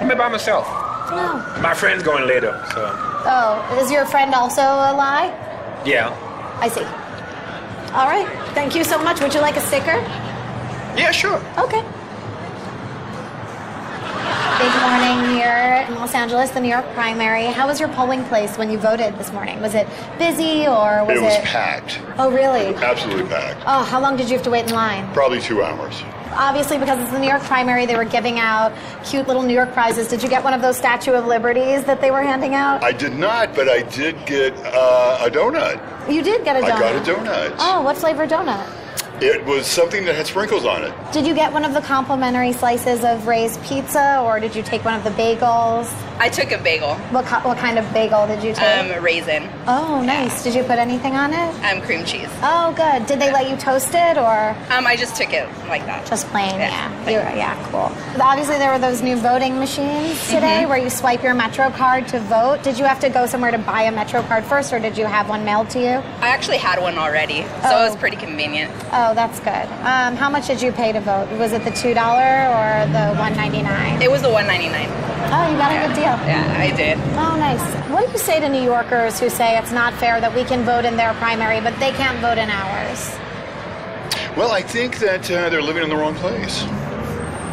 I'm 0.01 0.07
by 0.17 0.27
myself. 0.29 0.65
No. 1.11 1.37
My 1.61 1.73
friend's 1.75 2.01
going 2.03 2.27
later, 2.27 2.51
so 2.73 2.81
Oh, 3.23 3.79
is 3.83 3.91
your 3.91 4.05
friend 4.05 4.33
also 4.33 4.61
a 4.61 4.93
lie? 4.95 5.29
yeah. 5.85 6.09
I 6.59 6.67
see. 6.69 6.83
All 7.93 8.07
right. 8.07 8.27
Thank 8.53 8.75
you 8.75 8.83
so 8.83 8.97
much. 9.03 9.19
Would 9.21 9.33
you 9.33 9.41
like 9.41 9.57
a 9.57 9.61
sticker? 9.61 9.97
Yeah, 10.97 11.11
sure. 11.11 11.41
Okay. 11.57 11.83
Big 14.59 14.71
morning 14.81 15.35
here 15.35 15.85
in 15.87 15.95
Los 15.95 16.13
Angeles, 16.13 16.51
the 16.51 16.59
New 16.59 16.69
York 16.69 16.85
primary. 16.93 17.45
How 17.45 17.67
was 17.67 17.79
your 17.79 17.89
polling 17.89 18.23
place 18.25 18.57
when 18.57 18.69
you 18.69 18.77
voted 18.77 19.17
this 19.17 19.31
morning? 19.31 19.59
Was 19.61 19.73
it 19.75 19.87
busy 20.19 20.67
or 20.67 21.03
was 21.05 21.17
It 21.17 21.17
it? 21.17 21.21
was 21.23 21.37
packed, 21.39 21.99
Oh, 22.17 22.31
really? 22.31 22.73
absolutely 22.75 23.25
packed. 23.29 23.63
Oh, 23.65 23.83
how 23.83 23.99
long 23.99 24.17
did 24.17 24.29
you 24.29 24.35
have 24.37 24.43
to 24.43 24.49
wait 24.51 24.65
in 24.67 24.73
line? 24.73 25.11
Probably 25.13 25.39
two 25.41 25.63
hours. 25.63 26.03
Obviously, 26.33 26.77
because 26.77 26.99
it's 26.99 27.11
the 27.11 27.19
New 27.19 27.27
York 27.27 27.41
primary, 27.43 27.85
they 27.85 27.95
were 27.95 28.05
giving 28.05 28.39
out 28.39 28.71
cute 29.03 29.27
little 29.27 29.43
New 29.43 29.53
York 29.53 29.73
prizes. 29.73 30.07
Did 30.07 30.23
you 30.23 30.29
get 30.29 30.43
one 30.43 30.53
of 30.53 30.61
those 30.61 30.77
Statue 30.77 31.11
of 31.13 31.25
Liberties 31.27 31.83
that 31.85 31.99
they 31.99 32.09
were 32.11 32.21
handing 32.21 32.55
out? 32.55 32.83
I 32.83 32.91
did 32.93 33.13
not, 33.13 33.53
but 33.53 33.67
I 33.67 33.81
did 33.83 34.15
get 34.25 34.53
uh, 34.57 35.25
a 35.25 35.29
donut. 35.29 35.79
you 36.11 36.21
did 36.23 36.43
get 36.45 36.55
a 36.55 36.59
donut. 36.61 36.71
I 36.71 36.79
got 36.79 36.95
a 36.95 37.11
donut. 37.13 37.55
Oh, 37.59 37.81
what 37.81 37.97
flavor 37.97 38.25
donut? 38.25 38.65
It 39.21 39.45
was 39.45 39.67
something 39.67 40.03
that 40.05 40.15
had 40.15 40.25
sprinkles 40.25 40.65
on 40.65 40.83
it. 40.83 40.93
Did 41.13 41.27
you 41.27 41.35
get 41.35 41.53
one 41.53 41.63
of 41.63 41.75
the 41.75 41.81
complimentary 41.81 42.53
slices 42.53 43.03
of 43.03 43.27
Ray's 43.27 43.55
pizza, 43.59 44.19
or 44.25 44.39
did 44.39 44.55
you 44.55 44.63
take 44.63 44.83
one 44.83 44.95
of 44.95 45.03
the 45.03 45.11
bagels? 45.11 45.87
I 46.19 46.27
took 46.29 46.51
a 46.51 46.57
bagel, 46.57 46.95
What, 47.11 47.25
co- 47.25 47.39
what 47.47 47.57
kind 47.59 47.77
of 47.77 47.93
bagel 47.93 48.25
did 48.27 48.43
you 48.43 48.53
take? 48.53 48.95
um, 48.95 49.03
raisin, 49.03 49.47
oh, 49.67 50.01
nice. 50.03 50.43
Did 50.43 50.55
you 50.55 50.63
put 50.63 50.79
anything 50.79 51.15
on 51.15 51.33
it? 51.33 51.63
um, 51.65 51.81
cream 51.81 52.03
cheese. 52.03 52.29
Oh, 52.41 52.73
good. 52.75 53.05
Did 53.05 53.19
they 53.19 53.31
let 53.31 53.47
you 53.49 53.55
toast 53.57 53.89
it, 53.93 54.17
or 54.17 54.55
Um, 54.71 54.87
I 54.87 54.95
just 54.95 55.15
took 55.15 55.33
it 55.33 55.47
like 55.67 55.85
that. 55.85 56.05
just 56.07 56.27
plain? 56.29 56.55
Yeah, 56.59 56.69
Yeah. 57.05 57.09
You 57.11 57.17
were- 57.17 57.35
yeah, 57.37 57.55
cool. 57.71 57.91
Obviously, 58.19 58.57
there 58.57 58.71
were 58.71 58.79
those 58.79 59.01
new 59.03 59.17
voting 59.17 59.59
machines 59.59 60.19
today 60.29 60.65
where 60.65 60.77
you 60.79 60.89
swipe 60.89 61.21
your 61.23 61.33
Metro 61.35 61.69
card 61.69 62.07
to 62.09 62.19
vote. 62.21 62.63
Did 62.63 62.77
you 62.79 62.85
have 62.85 62.99
to 63.01 63.09
go 63.09 63.25
somewhere 63.27 63.51
to 63.51 63.57
buy 63.59 63.83
a 63.83 63.91
Metro 63.91 64.23
card 64.23 64.43
first, 64.45 64.73
or 64.73 64.79
did 64.79 64.97
you 64.97 65.05
have 65.05 65.29
one 65.29 65.43
mailed 65.45 65.69
to 65.71 65.79
you? 65.79 66.01
I 66.21 66.29
actually 66.29 66.57
had 66.57 66.79
one 66.81 66.97
already, 66.97 67.43
so 67.63 67.69
Oh. 67.69 67.85
it 67.85 67.89
was 67.89 67.95
pretty 67.97 68.17
convenient. 68.17 68.71
Oh, 68.91 69.10
that's 69.13 69.39
good. 69.39 69.67
Um, 69.83 70.15
how 70.15 70.29
much 70.29 70.47
did 70.47 70.61
you 70.61 70.71
pay 70.71 70.91
to 70.91 71.01
vote? 71.01 71.29
Was 71.37 71.53
it 71.53 71.63
the 71.63 71.71
two 71.71 71.93
dollar 71.93 72.21
or 72.51 72.87
the 72.91 73.15
one 73.19 73.35
ninety 73.35 73.61
nine? 73.61 74.01
It 74.01 74.09
was 74.09 74.21
the 74.21 74.29
199. 74.29 74.87
Oh, 75.33 75.49
you 75.49 75.57
got 75.57 75.71
a 75.71 75.87
good 75.87 75.95
deal. 75.95 76.15
Yeah, 76.27 76.55
I 76.57 76.75
did. 76.75 76.97
Oh, 77.15 77.35
nice. 77.37 77.61
What 77.89 78.05
do 78.05 78.11
you 78.11 78.17
say 78.17 78.39
to 78.39 78.49
New 78.49 78.63
Yorkers 78.63 79.19
who 79.19 79.29
say 79.29 79.57
it's 79.57 79.71
not 79.71 79.93
fair 79.93 80.19
that 80.19 80.35
we 80.35 80.43
can 80.43 80.63
vote 80.63 80.83
in 80.83 80.97
their 80.97 81.13
primary, 81.15 81.61
but 81.61 81.77
they 81.79 81.91
can't 81.91 82.19
vote 82.19 82.37
in 82.37 82.49
ours? 82.49 83.15
Well, 84.35 84.51
I 84.51 84.61
think 84.61 84.99
that 84.99 85.29
uh, 85.31 85.49
they're 85.49 85.61
living 85.61 85.83
in 85.83 85.89
the 85.89 85.95
wrong 85.95 86.15
place. 86.15 86.63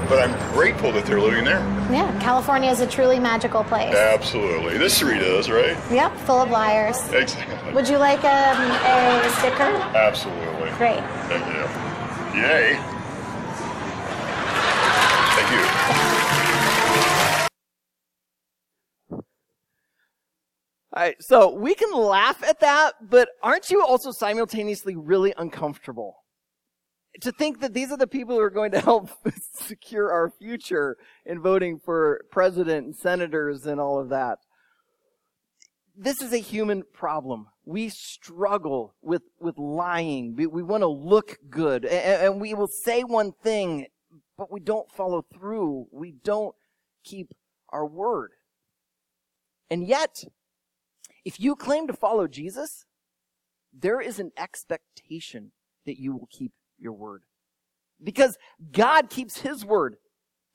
But 0.09 0.21
I'm 0.27 0.53
grateful 0.55 0.91
that 0.93 1.05
they're 1.05 1.21
living 1.21 1.45
there. 1.45 1.59
Yeah, 1.93 2.19
California 2.19 2.71
is 2.71 2.81
a 2.81 2.87
truly 2.87 3.19
magical 3.19 3.63
place. 3.63 3.95
Absolutely. 3.95 4.79
This 4.79 4.97
street 4.97 5.21
is, 5.21 5.51
right? 5.51 5.77
Yep, 5.91 6.17
full 6.21 6.41
of 6.41 6.51
liars. 6.51 6.97
Exactly. 7.13 7.75
Would 7.75 7.89
you 7.89 7.99
like 7.99 8.25
um, 8.25 8.71
a 8.71 9.31
sticker? 9.39 9.71
Absolutely. 9.95 10.48
Great. 10.79 11.03
Thank 11.27 11.45
you. 11.45 12.41
Yay. 12.41 12.77
Thank 15.35 15.51
you. 15.51 15.89
All 20.93 21.03
right, 21.03 21.17
so 21.21 21.53
we 21.53 21.75
can 21.75 21.93
laugh 21.93 22.45
at 22.45 22.61
that, 22.61 22.95
but 23.11 23.29
aren't 23.43 23.71
you 23.71 23.85
also 23.85 24.13
simultaneously 24.13 24.95
really 24.95 25.35
uncomfortable? 25.37 26.23
To 27.23 27.33
think 27.33 27.59
that 27.61 27.75
these 27.75 27.91
are 27.91 27.97
the 27.97 28.07
people 28.07 28.37
who 28.37 28.41
are 28.41 28.49
going 28.49 28.71
to 28.71 28.81
help 28.81 29.11
secure 29.53 30.13
our 30.13 30.31
future 30.31 30.97
in 31.27 31.41
voting 31.41 31.81
for 31.85 32.21
president 32.31 32.87
and 32.87 32.95
senators 32.95 33.67
and 33.67 33.81
all 33.81 33.99
of 33.99 34.11
that. 34.11 34.39
This 36.01 36.23
is 36.23 36.33
a 36.33 36.39
human 36.39 36.85
problem. 36.93 37.49
We 37.65 37.89
struggle 37.89 38.95
with, 39.03 39.23
with 39.41 39.59
lying. 39.59 40.37
We, 40.37 40.47
we 40.47 40.63
want 40.63 40.83
to 40.83 40.89
look 40.89 41.39
good 41.51 41.85
and, 41.85 42.23
and 42.23 42.41
we 42.41 42.55
will 42.55 42.69
say 42.69 43.03
one 43.03 43.33
thing, 43.43 43.87
but 44.37 44.53
we 44.53 44.61
don't 44.61 44.91
follow 44.93 45.25
through. 45.35 45.89
We 45.91 46.13
don't 46.13 46.55
keep 47.03 47.35
our 47.71 47.85
word. 47.85 48.31
And 49.71 49.89
yet, 49.89 50.23
if 51.25 51.41
you 51.41 51.57
claim 51.57 51.89
to 51.89 51.93
follow 51.93 52.29
Jesus, 52.29 52.85
there 53.77 54.01
is 54.01 54.21
an 54.21 54.31
expectation 54.37 55.51
that 55.85 55.99
you 55.99 56.13
will 56.13 56.29
keep 56.31 56.53
your 56.79 56.93
word. 56.93 57.23
Because 58.03 58.39
God 58.71 59.11
keeps 59.11 59.41
his 59.41 59.65
word. 59.65 59.97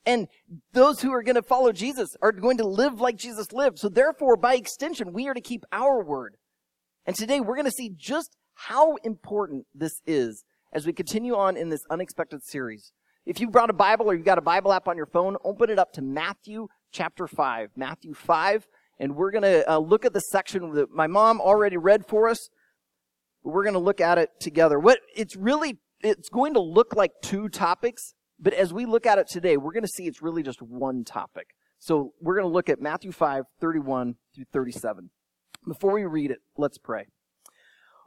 And 0.06 0.28
those 0.72 1.00
who 1.00 1.12
are 1.12 1.22
going 1.22 1.36
to 1.36 1.42
follow 1.42 1.72
Jesus 1.72 2.10
are 2.20 2.32
going 2.32 2.58
to 2.58 2.66
live 2.66 3.00
like 3.00 3.16
Jesus 3.16 3.52
lived. 3.52 3.78
So 3.78 3.88
therefore, 3.88 4.36
by 4.36 4.54
extension, 4.54 5.12
we 5.12 5.28
are 5.28 5.34
to 5.34 5.40
keep 5.40 5.64
our 5.72 6.02
word. 6.04 6.36
And 7.06 7.16
today 7.16 7.40
we're 7.40 7.56
going 7.56 7.64
to 7.64 7.70
see 7.70 7.90
just 7.94 8.36
how 8.54 8.96
important 8.96 9.66
this 9.74 10.00
is 10.06 10.44
as 10.72 10.86
we 10.86 10.92
continue 10.92 11.34
on 11.34 11.56
in 11.56 11.70
this 11.70 11.82
unexpected 11.90 12.42
series. 12.44 12.92
If 13.26 13.40
you 13.40 13.48
brought 13.48 13.70
a 13.70 13.74
Bible 13.74 14.06
or 14.06 14.14
you've 14.14 14.26
got 14.26 14.38
a 14.38 14.42
Bible 14.42 14.72
app 14.72 14.88
on 14.88 14.96
your 14.96 15.06
phone, 15.06 15.36
open 15.44 15.70
it 15.70 15.78
up 15.78 15.92
to 15.92 16.02
Matthew 16.02 16.68
chapter 16.92 17.26
5. 17.26 17.70
Matthew 17.76 18.12
5. 18.12 18.66
And 19.00 19.16
we're 19.16 19.30
going 19.30 19.42
to 19.42 19.70
uh, 19.70 19.78
look 19.78 20.04
at 20.04 20.12
the 20.12 20.20
section 20.20 20.72
that 20.74 20.90
my 20.90 21.06
mom 21.06 21.40
already 21.40 21.76
read 21.76 22.06
for 22.06 22.28
us. 22.28 22.48
We're 23.42 23.64
going 23.64 23.74
to 23.74 23.80
look 23.80 24.00
at 24.00 24.18
it 24.18 24.30
together. 24.40 24.78
What 24.78 25.00
it's 25.16 25.36
really, 25.36 25.78
it's 26.02 26.28
going 26.28 26.54
to 26.54 26.60
look 26.60 26.94
like 26.94 27.12
two 27.22 27.48
topics, 27.48 28.14
but 28.44 28.52
as 28.52 28.74
we 28.74 28.84
look 28.84 29.06
at 29.06 29.18
it 29.18 29.26
today, 29.26 29.56
we're 29.56 29.72
going 29.72 29.84
to 29.84 29.88
see 29.88 30.06
it's 30.06 30.20
really 30.20 30.42
just 30.42 30.60
one 30.60 31.02
topic. 31.02 31.56
So 31.78 32.12
we're 32.20 32.34
going 32.34 32.46
to 32.46 32.52
look 32.52 32.68
at 32.68 32.78
Matthew 32.78 33.10
5, 33.10 33.44
31 33.58 34.16
through 34.34 34.44
37. 34.52 35.08
Before 35.66 35.92
we 35.92 36.04
read 36.04 36.30
it, 36.30 36.40
let's 36.58 36.76
pray. 36.76 37.06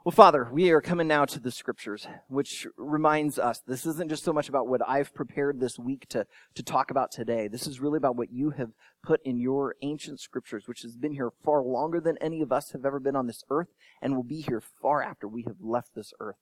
Well, 0.04 0.12
Father, 0.12 0.48
we 0.52 0.70
are 0.70 0.80
coming 0.80 1.08
now 1.08 1.24
to 1.24 1.40
the 1.40 1.50
scriptures, 1.50 2.06
which 2.28 2.68
reminds 2.76 3.40
us 3.40 3.60
this 3.66 3.84
isn't 3.84 4.08
just 4.08 4.22
so 4.22 4.32
much 4.32 4.48
about 4.48 4.68
what 4.68 4.80
I've 4.88 5.12
prepared 5.12 5.58
this 5.58 5.76
week 5.76 6.08
to, 6.10 6.24
to 6.54 6.62
talk 6.62 6.92
about 6.92 7.10
today. 7.10 7.48
This 7.48 7.66
is 7.66 7.80
really 7.80 7.96
about 7.96 8.16
what 8.16 8.32
you 8.32 8.50
have 8.50 8.70
put 9.02 9.20
in 9.24 9.38
your 9.38 9.74
ancient 9.82 10.20
scriptures, 10.20 10.68
which 10.68 10.82
has 10.82 10.96
been 10.96 11.12
here 11.14 11.32
far 11.44 11.62
longer 11.64 12.00
than 12.00 12.16
any 12.20 12.42
of 12.42 12.52
us 12.52 12.70
have 12.70 12.86
ever 12.86 13.00
been 13.00 13.16
on 13.16 13.26
this 13.26 13.42
earth 13.50 13.74
and 14.00 14.14
will 14.14 14.22
be 14.22 14.40
here 14.40 14.62
far 14.80 15.02
after 15.02 15.26
we 15.26 15.42
have 15.42 15.56
left 15.60 15.96
this 15.96 16.12
earth 16.20 16.38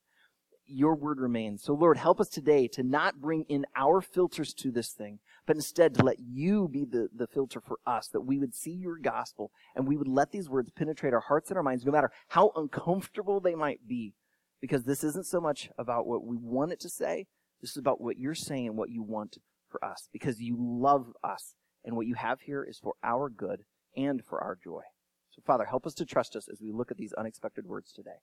your 0.66 0.94
word 0.94 1.20
remains. 1.20 1.62
So 1.62 1.74
Lord, 1.74 1.96
help 1.96 2.20
us 2.20 2.28
today 2.28 2.68
to 2.68 2.82
not 2.82 3.20
bring 3.20 3.44
in 3.48 3.66
our 3.76 4.00
filters 4.00 4.52
to 4.54 4.70
this 4.70 4.90
thing, 4.92 5.18
but 5.46 5.56
instead 5.56 5.94
to 5.94 6.04
let 6.04 6.18
you 6.18 6.68
be 6.68 6.84
the, 6.84 7.08
the 7.14 7.26
filter 7.26 7.60
for 7.60 7.78
us, 7.86 8.08
that 8.08 8.22
we 8.22 8.38
would 8.38 8.54
see 8.54 8.72
your 8.72 8.98
gospel 8.98 9.50
and 9.74 9.86
we 9.86 9.96
would 9.96 10.08
let 10.08 10.32
these 10.32 10.48
words 10.48 10.70
penetrate 10.70 11.14
our 11.14 11.20
hearts 11.20 11.50
and 11.50 11.56
our 11.56 11.62
minds, 11.62 11.84
no 11.84 11.92
matter 11.92 12.10
how 12.28 12.52
uncomfortable 12.56 13.40
they 13.40 13.54
might 13.54 13.86
be. 13.86 14.14
Because 14.60 14.84
this 14.84 15.04
isn't 15.04 15.26
so 15.26 15.40
much 15.40 15.70
about 15.78 16.06
what 16.06 16.24
we 16.24 16.36
want 16.36 16.72
it 16.72 16.80
to 16.80 16.88
say, 16.88 17.26
this 17.60 17.70
is 17.70 17.76
about 17.76 18.00
what 18.00 18.18
you're 18.18 18.34
saying 18.34 18.68
and 18.68 18.76
what 18.76 18.90
you 18.90 19.02
want 19.02 19.36
for 19.68 19.84
us. 19.84 20.08
Because 20.12 20.40
you 20.40 20.56
love 20.58 21.12
us, 21.22 21.54
and 21.86 21.96
what 21.96 22.06
you 22.06 22.14
have 22.14 22.40
here 22.40 22.64
is 22.64 22.78
for 22.78 22.94
our 23.02 23.30
good 23.30 23.62
and 23.96 24.22
for 24.24 24.42
our 24.42 24.58
joy. 24.62 24.82
So 25.30 25.40
Father, 25.46 25.64
help 25.64 25.86
us 25.86 25.94
to 25.94 26.04
trust 26.04 26.34
us 26.36 26.48
as 26.52 26.60
we 26.60 26.72
look 26.72 26.90
at 26.90 26.98
these 26.98 27.12
unexpected 27.14 27.64
words 27.64 27.92
today. 27.92 28.18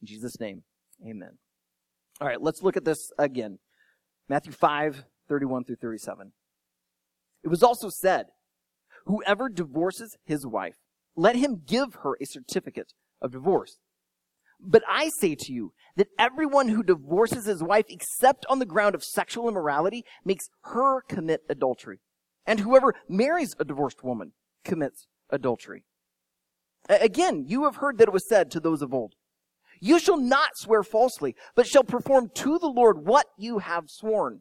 In 0.00 0.06
Jesus' 0.06 0.40
name, 0.40 0.64
amen. 1.06 1.38
All 2.20 2.28
right, 2.28 2.40
let's 2.40 2.62
look 2.62 2.76
at 2.76 2.84
this 2.84 3.10
again. 3.18 3.58
Matthew 4.28 4.52
5, 4.52 5.04
31 5.28 5.64
through 5.64 5.76
37. 5.76 6.32
It 7.42 7.48
was 7.48 7.62
also 7.62 7.88
said, 7.90 8.26
Whoever 9.06 9.48
divorces 9.48 10.16
his 10.24 10.46
wife, 10.46 10.76
let 11.16 11.36
him 11.36 11.62
give 11.66 11.96
her 12.02 12.16
a 12.20 12.26
certificate 12.26 12.92
of 13.20 13.32
divorce. 13.32 13.78
But 14.60 14.82
I 14.88 15.10
say 15.10 15.34
to 15.34 15.52
you 15.52 15.72
that 15.96 16.08
everyone 16.18 16.68
who 16.68 16.82
divorces 16.82 17.44
his 17.44 17.62
wife 17.62 17.86
except 17.88 18.46
on 18.48 18.60
the 18.60 18.66
ground 18.66 18.94
of 18.94 19.04
sexual 19.04 19.48
immorality 19.48 20.04
makes 20.24 20.48
her 20.62 21.02
commit 21.02 21.42
adultery. 21.48 22.00
And 22.46 22.60
whoever 22.60 22.94
marries 23.08 23.54
a 23.58 23.64
divorced 23.64 24.02
woman 24.02 24.32
commits 24.64 25.06
adultery. 25.30 25.84
Again, 26.88 27.44
you 27.46 27.64
have 27.64 27.76
heard 27.76 27.98
that 27.98 28.08
it 28.08 28.14
was 28.14 28.28
said 28.28 28.50
to 28.50 28.60
those 28.60 28.82
of 28.82 28.92
old, 28.92 29.14
you 29.84 29.98
shall 29.98 30.16
not 30.16 30.56
swear 30.56 30.82
falsely, 30.82 31.36
but 31.54 31.66
shall 31.66 31.84
perform 31.84 32.30
to 32.36 32.58
the 32.58 32.68
Lord 32.68 33.04
what 33.04 33.26
you 33.36 33.58
have 33.58 33.90
sworn. 33.90 34.40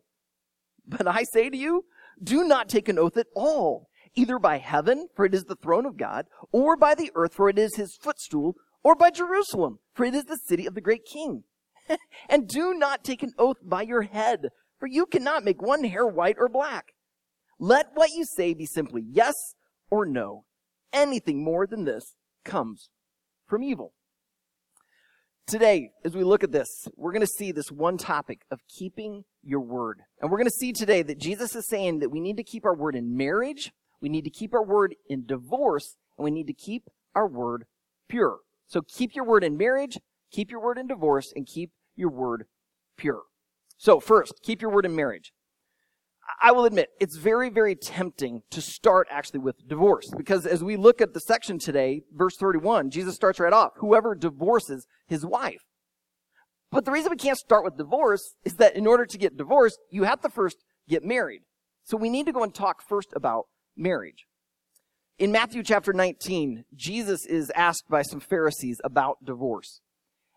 But 0.88 1.06
I 1.06 1.24
say 1.24 1.50
to 1.50 1.58
you, 1.58 1.84
do 2.24 2.46
not 2.46 2.70
take 2.70 2.88
an 2.88 2.98
oath 2.98 3.18
at 3.18 3.28
all, 3.36 3.90
either 4.16 4.40
by 4.40 4.60
heaven, 4.60 5.10
for 5.14 5.26
it 5.26 5.34
is 5.34 5.44
the 5.44 5.58
throne 5.58 5.86
of 5.86 5.98
God, 5.98 6.28
or 6.54 6.78
by 6.78 6.96
the 6.96 7.12
earth, 7.14 7.34
for 7.34 7.50
it 7.50 7.60
is 7.60 7.76
his 7.76 7.98
footstool, 7.98 8.56
or 8.86 8.96
by 8.96 9.10
Jerusalem, 9.10 9.80
for 9.94 10.06
it 10.06 10.16
is 10.16 10.24
the 10.24 10.40
city 10.48 10.66
of 10.66 10.76
the 10.76 10.82
great 10.82 11.04
king. 11.04 11.44
and 12.30 12.48
do 12.48 12.74
not 12.74 13.04
take 13.04 13.22
an 13.22 13.34
oath 13.38 13.58
by 13.62 13.82
your 13.82 14.04
head, 14.04 14.48
for 14.80 14.88
you 14.88 15.06
cannot 15.06 15.44
make 15.44 15.62
one 15.62 15.84
hair 15.84 16.08
white 16.08 16.38
or 16.40 16.48
black. 16.48 16.94
Let 17.60 17.88
what 17.96 18.12
you 18.12 18.24
say 18.24 18.54
be 18.54 18.66
simply 18.66 19.04
yes 19.06 19.36
or 19.92 20.06
no. 20.06 20.46
Anything 20.94 21.44
more 21.44 21.68
than 21.68 21.84
this 21.84 22.16
comes 22.46 22.88
from 23.46 23.62
evil. 23.62 23.92
Today, 25.46 25.92
as 26.06 26.16
we 26.16 26.24
look 26.24 26.44
at 26.44 26.54
this, 26.54 26.88
we're 26.96 27.12
going 27.12 27.20
to 27.20 27.28
see 27.28 27.52
this 27.52 27.70
one 27.70 27.98
topic 27.98 28.44
of 28.50 28.62
keeping 28.70 29.26
your 29.44 29.60
word. 29.60 30.00
And 30.22 30.32
we're 30.32 30.38
going 30.38 30.48
to 30.48 30.52
see 30.52 30.72
today 30.72 31.02
that 31.02 31.20
Jesus 31.20 31.54
is 31.54 31.68
saying 31.68 32.00
that 32.00 32.10
we 32.10 32.22
need 32.22 32.38
to 32.38 32.44
keep 32.44 32.66
our 32.66 32.74
word 32.74 32.96
in 32.96 33.18
marriage, 33.18 33.74
we 34.02 34.08
need 34.08 34.24
to 34.24 34.30
keep 34.30 34.54
our 34.54 34.64
word 34.64 34.96
in 35.10 35.26
divorce, 35.26 35.98
and 36.18 36.24
we 36.24 36.32
need 36.32 36.48
to 36.48 36.54
keep 36.54 36.84
our 37.14 37.28
word 37.28 37.66
pure. 38.08 38.38
So 38.68 38.82
keep 38.82 39.16
your 39.16 39.26
word 39.26 39.44
in 39.44 39.58
marriage, 39.58 40.00
keep 40.32 40.50
your 40.50 40.62
word 40.62 40.78
in 40.78 40.88
divorce, 40.88 41.34
and 41.36 41.46
keep 41.46 41.72
your 41.96 42.10
word 42.10 42.46
pure. 42.98 43.24
So 43.78 44.00
first, 44.00 44.36
keep 44.44 44.62
your 44.62 44.72
word 44.72 44.86
in 44.86 44.96
marriage. 44.96 45.34
I 46.42 46.52
will 46.52 46.66
admit, 46.66 46.90
it's 47.00 47.18
very, 47.18 47.50
very 47.50 47.76
tempting 47.76 48.44
to 48.52 48.62
start 48.62 49.08
actually 49.10 49.40
with 49.40 49.68
divorce. 49.68 50.10
Because 50.16 50.46
as 50.46 50.64
we 50.64 50.76
look 50.76 51.02
at 51.02 51.14
the 51.14 51.20
section 51.20 51.60
today, 51.60 52.02
verse 52.14 52.38
31, 52.38 52.92
Jesus 52.92 53.16
starts 53.16 53.40
right 53.40 53.54
off. 53.54 53.74
Whoever 53.78 54.16
divorces 54.16 54.86
his 55.08 55.26
wife. 55.26 55.64
But 56.72 56.86
the 56.86 56.92
reason 56.92 57.12
we 57.12 57.18
can't 57.18 57.38
start 57.38 57.64
with 57.64 57.78
divorce 57.78 58.36
is 58.44 58.56
that 58.56 58.76
in 58.76 58.88
order 58.88 59.06
to 59.06 59.18
get 59.18 59.38
divorced, 59.38 59.80
you 59.92 60.04
have 60.04 60.22
to 60.22 60.30
first 60.30 60.58
get 60.90 61.04
married. 61.04 61.42
So 61.84 61.98
we 61.98 62.10
need 62.10 62.26
to 62.26 62.32
go 62.32 62.44
and 62.44 62.54
talk 62.54 62.82
first 62.88 63.10
about 63.16 63.46
marriage. 63.76 64.26
In 65.20 65.32
Matthew 65.32 65.62
chapter 65.62 65.94
19, 65.94 66.66
Jesus 66.76 67.26
is 67.26 67.52
asked 67.56 67.90
by 67.90 68.02
some 68.02 68.20
Pharisees 68.20 68.82
about 68.84 69.24
divorce. 69.24 69.82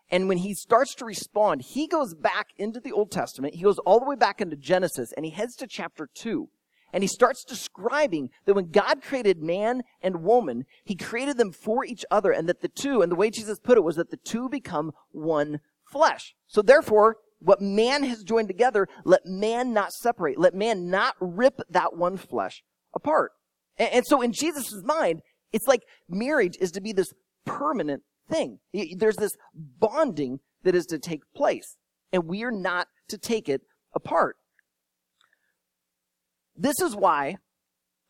And 0.09 0.27
when 0.27 0.37
he 0.37 0.53
starts 0.53 0.95
to 0.95 1.05
respond, 1.05 1.61
he 1.61 1.87
goes 1.87 2.13
back 2.13 2.47
into 2.57 2.79
the 2.79 2.91
Old 2.91 3.11
Testament. 3.11 3.55
He 3.55 3.63
goes 3.63 3.79
all 3.79 3.99
the 3.99 4.05
way 4.05 4.15
back 4.15 4.39
into 4.39 4.55
Genesis 4.55 5.11
and 5.15 5.25
he 5.25 5.31
heads 5.31 5.55
to 5.57 5.67
chapter 5.67 6.09
2. 6.13 6.49
And 6.93 7.03
he 7.03 7.07
starts 7.07 7.43
describing 7.43 8.29
that 8.45 8.53
when 8.53 8.71
God 8.71 9.01
created 9.01 9.41
man 9.41 9.81
and 10.01 10.23
woman, 10.23 10.65
he 10.85 10.95
created 10.95 11.37
them 11.37 11.51
for 11.51 11.83
each 11.83 12.05
other 12.09 12.31
and 12.31 12.47
that 12.47 12.61
the 12.61 12.69
two, 12.69 13.01
and 13.01 13.11
the 13.11 13.15
way 13.15 13.29
Jesus 13.29 13.59
put 13.59 13.77
it 13.77 13.83
was 13.83 13.97
that 13.97 14.09
the 14.09 14.17
two 14.17 14.47
become 14.47 14.93
one 15.11 15.59
flesh. 15.83 16.33
So 16.47 16.61
therefore, 16.61 17.17
what 17.39 17.61
man 17.61 18.03
has 18.03 18.23
joined 18.23 18.47
together, 18.47 18.87
let 19.03 19.25
man 19.25 19.73
not 19.73 19.91
separate. 19.91 20.39
Let 20.39 20.55
man 20.55 20.89
not 20.89 21.15
rip 21.19 21.59
that 21.69 21.95
one 21.95 22.15
flesh 22.15 22.63
apart. 22.95 23.31
And, 23.77 23.89
and 23.91 24.05
so 24.07 24.21
in 24.21 24.31
Jesus' 24.31 24.81
mind, 24.83 25.21
it's 25.51 25.67
like 25.67 25.81
marriage 26.09 26.55
is 26.59 26.71
to 26.71 26.81
be 26.81 26.93
this 26.93 27.13
permanent 27.45 28.03
thing. 28.29 28.59
There's 28.95 29.15
this 29.15 29.31
bonding 29.53 30.39
that 30.63 30.75
is 30.75 30.85
to 30.87 30.99
take 30.99 31.21
place, 31.35 31.75
and 32.11 32.25
we 32.25 32.43
are 32.43 32.51
not 32.51 32.87
to 33.09 33.17
take 33.17 33.47
it 33.49 33.61
apart. 33.93 34.37
This 36.55 36.79
is 36.81 36.95
why 36.95 37.37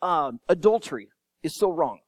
um, 0.01 0.39
adultery 0.47 1.09
is 1.43 1.57
so 1.57 1.71
wrong. 1.71 1.99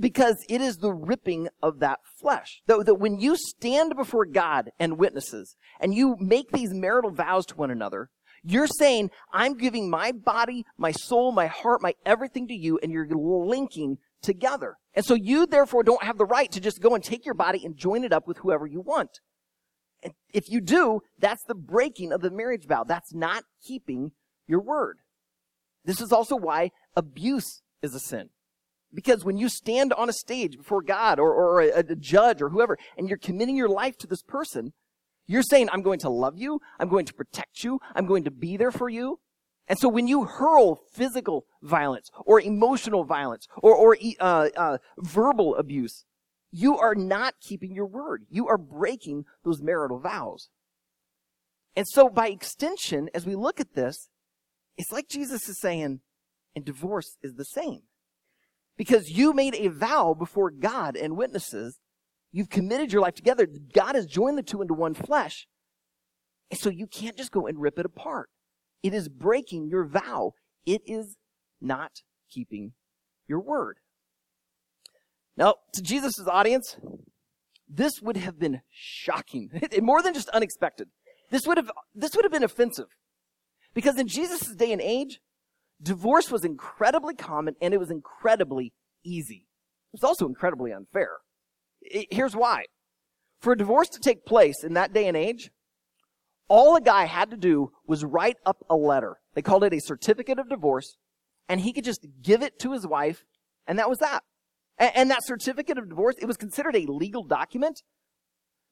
Because 0.00 0.36
it 0.48 0.60
is 0.60 0.78
the 0.78 0.92
ripping 0.92 1.48
of 1.62 1.78
that 1.78 2.00
flesh. 2.20 2.60
That, 2.66 2.86
that 2.86 2.96
when 2.96 3.20
you 3.20 3.36
stand 3.36 3.94
before 3.96 4.26
God 4.26 4.70
and 4.80 4.98
witnesses 4.98 5.56
and 5.80 5.94
you 5.94 6.16
make 6.18 6.50
these 6.50 6.74
marital 6.74 7.12
vows 7.12 7.46
to 7.46 7.56
one 7.56 7.70
another, 7.70 8.10
you're 8.42 8.66
saying, 8.66 9.10
I'm 9.32 9.56
giving 9.56 9.88
my 9.88 10.12
body, 10.12 10.64
my 10.76 10.92
soul, 10.92 11.32
my 11.32 11.46
heart, 11.46 11.82
my 11.82 11.94
everything 12.04 12.48
to 12.48 12.54
you, 12.54 12.78
and 12.82 12.92
you're 12.92 13.08
linking 13.08 13.98
together. 14.26 14.76
And 14.92 15.04
so 15.04 15.14
you 15.14 15.46
therefore 15.46 15.82
don't 15.82 16.02
have 16.02 16.18
the 16.18 16.26
right 16.26 16.50
to 16.52 16.60
just 16.60 16.82
go 16.82 16.94
and 16.94 17.02
take 17.02 17.24
your 17.24 17.34
body 17.34 17.64
and 17.64 17.76
join 17.76 18.04
it 18.04 18.12
up 18.12 18.26
with 18.26 18.38
whoever 18.38 18.66
you 18.66 18.80
want. 18.80 19.20
And 20.02 20.12
if 20.34 20.50
you 20.50 20.60
do, 20.60 21.00
that's 21.18 21.44
the 21.44 21.54
breaking 21.54 22.12
of 22.12 22.20
the 22.20 22.30
marriage 22.30 22.66
vow. 22.66 22.84
That's 22.84 23.14
not 23.14 23.44
keeping 23.62 24.12
your 24.46 24.60
word. 24.60 24.98
This 25.84 26.00
is 26.00 26.12
also 26.12 26.36
why 26.36 26.70
abuse 26.94 27.62
is 27.80 27.94
a 27.94 28.00
sin. 28.00 28.28
Because 28.92 29.24
when 29.24 29.36
you 29.36 29.48
stand 29.48 29.92
on 29.92 30.08
a 30.08 30.12
stage 30.12 30.56
before 30.56 30.82
God 30.82 31.18
or, 31.18 31.32
or 31.32 31.60
a, 31.60 31.78
a 31.78 31.96
judge 31.96 32.42
or 32.42 32.50
whoever, 32.50 32.76
and 32.96 33.08
you're 33.08 33.18
committing 33.18 33.56
your 33.56 33.68
life 33.68 33.96
to 33.98 34.06
this 34.06 34.22
person, 34.22 34.72
you're 35.26 35.42
saying, 35.42 35.68
I'm 35.72 35.82
going 35.82 35.98
to 36.00 36.10
love 36.10 36.38
you, 36.38 36.60
I'm 36.78 36.88
going 36.88 37.06
to 37.06 37.14
protect 37.14 37.62
you, 37.64 37.78
I'm 37.94 38.06
going 38.06 38.24
to 38.24 38.30
be 38.30 38.56
there 38.56 38.70
for 38.70 38.88
you, 38.88 39.18
and 39.68 39.78
so 39.78 39.88
when 39.88 40.06
you 40.06 40.24
hurl 40.24 40.82
physical 40.92 41.46
violence 41.62 42.10
or 42.24 42.40
emotional 42.40 43.04
violence 43.04 43.48
or, 43.56 43.74
or 43.74 43.96
uh, 44.20 44.48
uh, 44.56 44.78
verbal 44.98 45.56
abuse, 45.56 46.04
you 46.52 46.78
are 46.78 46.94
not 46.94 47.34
keeping 47.40 47.74
your 47.74 47.86
word. 47.86 48.24
You 48.30 48.46
are 48.48 48.58
breaking 48.58 49.24
those 49.44 49.60
marital 49.60 49.98
vows. 49.98 50.48
And 51.74 51.86
so 51.88 52.08
by 52.08 52.28
extension, 52.28 53.10
as 53.12 53.26
we 53.26 53.34
look 53.34 53.60
at 53.60 53.74
this, 53.74 54.08
it's 54.78 54.92
like 54.92 55.08
Jesus 55.08 55.48
is 55.48 55.58
saying, 55.58 56.00
And 56.54 56.64
divorce 56.64 57.16
is 57.22 57.34
the 57.34 57.44
same. 57.44 57.82
Because 58.76 59.10
you 59.10 59.32
made 59.32 59.54
a 59.54 59.68
vow 59.68 60.14
before 60.14 60.50
God 60.50 60.96
and 60.96 61.16
witnesses. 61.16 61.78
You've 62.30 62.50
committed 62.50 62.92
your 62.92 63.02
life 63.02 63.14
together. 63.14 63.46
God 63.46 63.94
has 63.94 64.06
joined 64.06 64.38
the 64.38 64.42
two 64.42 64.62
into 64.62 64.74
one 64.74 64.94
flesh. 64.94 65.48
And 66.50 66.60
so 66.60 66.70
you 66.70 66.86
can't 66.86 67.16
just 67.16 67.32
go 67.32 67.46
and 67.46 67.60
rip 67.60 67.78
it 67.78 67.86
apart. 67.86 68.28
It 68.82 68.94
is 68.94 69.08
breaking 69.08 69.68
your 69.68 69.84
vow. 69.84 70.32
It 70.64 70.82
is 70.86 71.16
not 71.60 72.02
keeping 72.30 72.72
your 73.28 73.40
word. 73.40 73.78
Now, 75.36 75.56
to 75.74 75.82
Jesus' 75.82 76.26
audience, 76.26 76.76
this 77.68 78.00
would 78.00 78.16
have 78.16 78.38
been 78.38 78.62
shocking. 78.70 79.50
More 79.82 80.02
than 80.02 80.14
just 80.14 80.28
unexpected. 80.30 80.88
This 81.30 81.46
would 81.46 81.56
have, 81.56 81.70
this 81.94 82.14
would 82.14 82.24
have 82.24 82.32
been 82.32 82.44
offensive. 82.44 82.86
Because 83.74 83.98
in 83.98 84.08
Jesus' 84.08 84.54
day 84.54 84.72
and 84.72 84.80
age, 84.80 85.20
divorce 85.82 86.30
was 86.30 86.44
incredibly 86.44 87.14
common 87.14 87.54
and 87.60 87.74
it 87.74 87.80
was 87.80 87.90
incredibly 87.90 88.72
easy. 89.04 89.46
It 89.92 90.00
was 90.00 90.04
also 90.04 90.26
incredibly 90.26 90.72
unfair. 90.72 91.10
It, 91.82 92.06
here's 92.10 92.34
why. 92.34 92.64
For 93.40 93.52
a 93.52 93.58
divorce 93.58 93.88
to 93.90 94.00
take 94.00 94.24
place 94.24 94.64
in 94.64 94.72
that 94.74 94.94
day 94.94 95.06
and 95.06 95.16
age, 95.16 95.50
all 96.48 96.76
a 96.76 96.80
guy 96.80 97.04
had 97.04 97.30
to 97.30 97.36
do 97.36 97.72
was 97.86 98.04
write 98.04 98.36
up 98.44 98.64
a 98.70 98.76
letter. 98.76 99.18
They 99.34 99.42
called 99.42 99.64
it 99.64 99.74
a 99.74 99.80
certificate 99.80 100.38
of 100.38 100.48
divorce, 100.48 100.96
and 101.48 101.60
he 101.60 101.72
could 101.72 101.84
just 101.84 102.06
give 102.22 102.42
it 102.42 102.58
to 102.60 102.72
his 102.72 102.86
wife, 102.86 103.24
and 103.66 103.78
that 103.78 103.88
was 103.88 103.98
that. 103.98 104.22
And, 104.78 104.92
and 104.94 105.10
that 105.10 105.24
certificate 105.24 105.78
of 105.78 105.88
divorce, 105.88 106.16
it 106.18 106.26
was 106.26 106.36
considered 106.36 106.76
a 106.76 106.90
legal 106.90 107.24
document, 107.24 107.82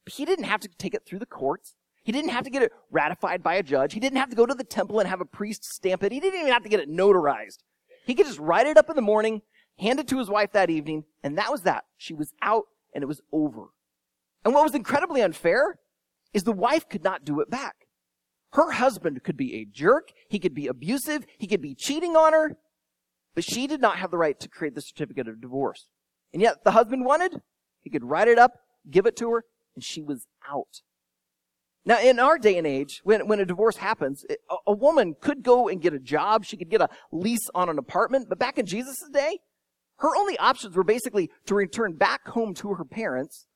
he 0.07 0.25
didn't 0.25 0.45
have 0.45 0.59
to 0.61 0.69
take 0.77 0.93
it 0.93 1.03
through 1.05 1.19
the 1.19 1.25
courts. 1.25 1.75
He 2.03 2.11
didn't 2.11 2.29
have 2.29 2.43
to 2.43 2.51
get 2.51 2.61
it 2.61 2.71
ratified 2.91 3.41
by 3.41 3.55
a 3.55 3.63
judge. 3.63 3.93
He 3.93 3.99
didn't 3.99 4.19
have 4.19 4.29
to 4.29 4.35
go 4.35 4.45
to 4.45 4.53
the 4.53 4.63
temple 4.63 4.99
and 4.99 5.09
have 5.09 5.21
a 5.21 5.25
priest 5.25 5.65
stamp 5.65 6.03
it. 6.03 6.11
He 6.11 6.19
didn't 6.19 6.39
even 6.39 6.53
have 6.53 6.63
to 6.63 6.69
get 6.69 6.79
it 6.79 6.89
notarized. 6.89 7.63
He 8.05 8.13
could 8.13 8.27
just 8.27 8.39
write 8.39 8.67
it 8.67 8.77
up 8.77 8.89
in 8.89 8.95
the 8.95 9.01
morning, 9.01 9.41
hand 9.79 9.99
it 9.99 10.07
to 10.09 10.19
his 10.19 10.29
wife 10.29 10.51
that 10.51 10.69
evening, 10.69 11.05
and 11.23 11.37
that 11.39 11.51
was 11.51 11.61
that. 11.61 11.85
She 11.97 12.13
was 12.13 12.31
out 12.43 12.65
and 12.93 13.03
it 13.03 13.07
was 13.07 13.21
over. 13.31 13.69
And 14.43 14.53
what 14.53 14.63
was 14.63 14.75
incredibly 14.75 15.21
unfair 15.21 15.79
is 16.35 16.43
the 16.43 16.51
wife 16.51 16.87
could 16.89 17.03
not 17.03 17.23
do 17.23 17.39
it 17.39 17.49
back. 17.49 17.87
Her 18.51 18.71
husband 18.71 19.23
could 19.23 19.37
be 19.37 19.55
a 19.55 19.65
jerk. 19.65 20.09
He 20.29 20.37
could 20.37 20.53
be 20.53 20.67
abusive. 20.67 21.25
He 21.39 21.47
could 21.47 21.61
be 21.61 21.73
cheating 21.73 22.17
on 22.17 22.33
her. 22.33 22.57
But 23.33 23.45
she 23.45 23.67
did 23.67 23.79
not 23.79 23.97
have 23.99 24.11
the 24.11 24.17
right 24.17 24.37
to 24.41 24.49
create 24.49 24.75
the 24.75 24.81
certificate 24.81 25.29
of 25.29 25.41
divorce. 25.41 25.87
And 26.33 26.41
yet 26.41 26.65
the 26.65 26.71
husband 26.71 27.05
wanted, 27.05 27.41
he 27.81 27.89
could 27.89 28.03
write 28.03 28.27
it 28.27 28.37
up, 28.37 28.51
give 28.91 29.05
it 29.05 29.15
to 29.17 29.31
her, 29.31 29.45
and 29.75 29.83
she 29.83 30.01
was 30.01 30.27
out. 30.49 30.81
Now, 31.85 32.01
in 32.01 32.19
our 32.19 32.37
day 32.37 32.57
and 32.57 32.67
age, 32.67 32.99
when, 33.05 33.27
when 33.27 33.39
a 33.39 33.45
divorce 33.45 33.77
happens, 33.77 34.25
a, 34.29 34.55
a 34.67 34.73
woman 34.73 35.15
could 35.21 35.41
go 35.41 35.69
and 35.69 35.81
get 35.81 35.93
a 35.93 35.99
job. 35.99 36.43
She 36.43 36.57
could 36.57 36.69
get 36.69 36.81
a 36.81 36.89
lease 37.13 37.49
on 37.55 37.69
an 37.69 37.77
apartment. 37.77 38.27
But 38.27 38.39
back 38.39 38.57
in 38.57 38.65
Jesus' 38.65 39.03
day, 39.13 39.39
her 39.99 40.13
only 40.17 40.37
options 40.37 40.75
were 40.75 40.83
basically 40.83 41.29
to 41.45 41.55
return 41.55 41.93
back 41.93 42.27
home 42.27 42.53
to 42.55 42.73
her 42.73 42.83
parents 42.83 43.47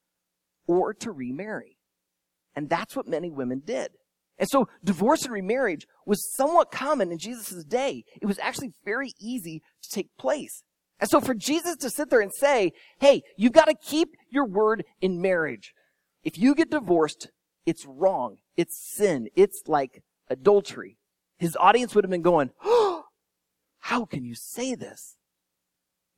or 0.65 0.93
to 0.93 1.11
remarry. 1.11 1.78
And 2.59 2.69
that's 2.69 2.93
what 2.93 3.07
many 3.07 3.31
women 3.31 3.61
did. 3.65 3.91
And 4.37 4.49
so 4.49 4.67
divorce 4.83 5.23
and 5.23 5.31
remarriage 5.31 5.87
was 6.05 6.35
somewhat 6.35 6.71
common 6.71 7.09
in 7.09 7.17
Jesus' 7.17 7.63
day. 7.63 8.03
It 8.21 8.25
was 8.25 8.37
actually 8.37 8.73
very 8.83 9.13
easy 9.17 9.61
to 9.81 9.89
take 9.89 10.09
place. 10.19 10.61
And 10.99 11.09
so 11.09 11.21
for 11.21 11.33
Jesus 11.33 11.77
to 11.77 11.89
sit 11.89 12.09
there 12.09 12.19
and 12.19 12.33
say, 12.33 12.73
hey, 12.99 13.21
you've 13.37 13.53
got 13.53 13.69
to 13.69 13.75
keep 13.75 14.09
your 14.29 14.45
word 14.45 14.83
in 14.99 15.21
marriage. 15.21 15.71
If 16.21 16.37
you 16.37 16.53
get 16.53 16.69
divorced, 16.69 17.29
it's 17.65 17.85
wrong. 17.85 18.39
It's 18.57 18.77
sin. 18.77 19.29
It's 19.37 19.61
like 19.65 20.03
adultery. 20.29 20.97
His 21.37 21.55
audience 21.57 21.95
would 21.95 22.03
have 22.03 22.11
been 22.11 22.21
going, 22.21 22.49
oh, 22.61 23.05
how 23.79 24.03
can 24.03 24.25
you 24.25 24.35
say 24.35 24.75
this? 24.75 25.15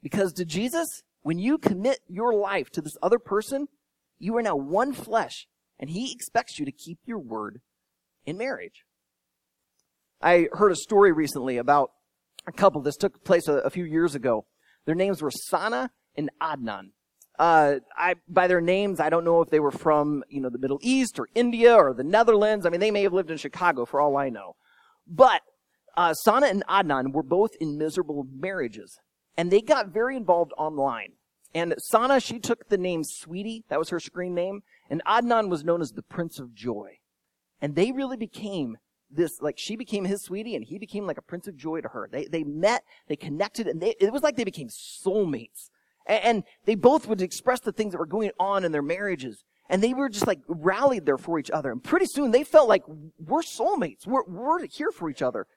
Because 0.02 0.34
to 0.34 0.44
Jesus, 0.46 1.04
when 1.22 1.38
you 1.38 1.60
commit 1.60 2.00
your 2.08 2.34
life 2.34 2.72
to 2.72 2.82
this 2.82 2.98
other 3.00 3.20
person, 3.20 3.68
you 4.18 4.36
are 4.38 4.42
now 4.42 4.56
one 4.56 4.94
flesh, 4.94 5.46
and 5.82 5.90
he 5.90 6.14
expects 6.14 6.60
you 6.60 6.66
to 6.66 6.72
keep 6.72 7.00
your 7.06 7.20
word 7.20 7.60
in 8.26 8.38
marriage. 8.38 8.86
I 10.22 10.48
heard 10.54 10.72
a 10.72 10.76
story 10.76 11.12
recently 11.12 11.58
about 11.58 11.92
a 12.48 12.52
couple. 12.52 12.82
This 12.82 12.96
took 12.96 13.24
place 13.24 13.48
a, 13.48 13.56
a 13.56 13.70
few 13.72 13.84
years 13.84 14.14
ago. 14.16 14.46
Their 14.86 14.96
names 14.96 15.22
were 15.22 15.32
Sana 15.32 15.90
and 16.16 16.30
Adnan. 16.40 16.92
Uh, 17.40 17.80
I, 17.98 18.16
by 18.28 18.48
their 18.48 18.62
names, 18.62 19.00
I 19.00 19.10
don't 19.10 19.26
know 19.26 19.42
if 19.42 19.50
they 19.50 19.60
were 19.60 19.72
from, 19.72 20.24
you 20.30 20.42
know, 20.42 20.50
the 20.50 20.60
Middle 20.60 20.80
East 20.82 21.20
or 21.20 21.28
India 21.34 21.74
or 21.74 21.94
the 21.94 22.04
Netherlands. 22.04 22.66
I 22.66 22.70
mean, 22.70 22.80
they 22.80 22.92
may 22.92 23.02
have 23.04 23.14
lived 23.14 23.32
in 23.32 23.38
Chicago 23.38 23.86
for 23.86 24.00
all 24.00 24.16
I 24.16 24.30
know. 24.30 24.56
But, 25.08 25.42
uh, 25.98 26.14
Sana 26.14 26.48
and 26.48 26.64
Adnan 26.68 27.14
were 27.14 27.24
both 27.24 27.52
in 27.60 27.80
miserable 27.80 28.28
marriages. 28.32 29.00
And 29.38 29.50
they 29.50 29.62
got 29.62 29.88
very 29.88 30.16
involved 30.16 30.52
online. 30.58 31.14
And 31.56 31.74
Sana, 31.90 32.20
she 32.20 32.40
took 32.40 32.70
the 32.70 32.78
name 32.78 33.02
Sweetie. 33.04 33.64
That 33.70 33.80
was 33.80 33.90
her 33.90 34.00
screen 34.00 34.36
name. 34.36 34.62
And 34.92 35.02
Adnan 35.06 35.48
was 35.48 35.64
known 35.64 35.82
as 35.82 35.94
the 35.94 36.04
Prince 36.04 36.38
of 36.38 36.54
Joy. 36.54 36.98
And 37.62 37.76
they 37.76 37.94
really 37.94 38.18
became 38.18 38.78
this, 39.10 39.42
like 39.42 39.58
she 39.58 39.78
became 39.78 40.04
his 40.04 40.22
sweetie 40.22 40.54
and 40.54 40.66
he 40.66 40.78
became 40.78 41.08
like 41.08 41.18
a 41.18 41.22
Prince 41.22 41.48
of 41.48 41.56
Joy 41.56 41.80
to 41.80 41.88
her. 41.88 42.10
They, 42.12 42.26
they 42.26 42.44
met, 42.44 42.84
they 43.08 43.16
connected, 43.16 43.68
and 43.68 43.82
they, 43.82 43.96
it 44.02 44.12
was 44.12 44.22
like 44.22 44.36
they 44.36 44.44
became 44.44 44.68
soulmates. 44.68 45.70
And, 46.06 46.24
and 46.24 46.44
they 46.66 46.76
both 46.76 47.08
would 47.08 47.22
express 47.22 47.62
the 47.62 47.72
things 47.72 47.94
that 47.94 48.00
were 48.00 48.06
going 48.06 48.32
on 48.38 48.66
in 48.66 48.74
their 48.74 48.82
marriages. 48.82 49.46
And 49.70 49.82
they 49.82 49.94
were 49.94 50.10
just 50.10 50.28
like 50.28 50.42
rallied 50.50 51.06
there 51.06 51.18
for 51.18 51.40
each 51.40 51.52
other. 51.52 51.72
And 51.72 51.82
pretty 51.82 52.08
soon 52.08 52.32
they 52.32 52.44
felt 52.44 52.68
like 52.68 52.84
we're 53.18 53.44
soulmates. 53.44 54.06
We're, 54.06 54.26
we're 54.26 54.68
here 54.68 54.92
for 54.92 55.10
each 55.10 55.22
other. 55.22 55.48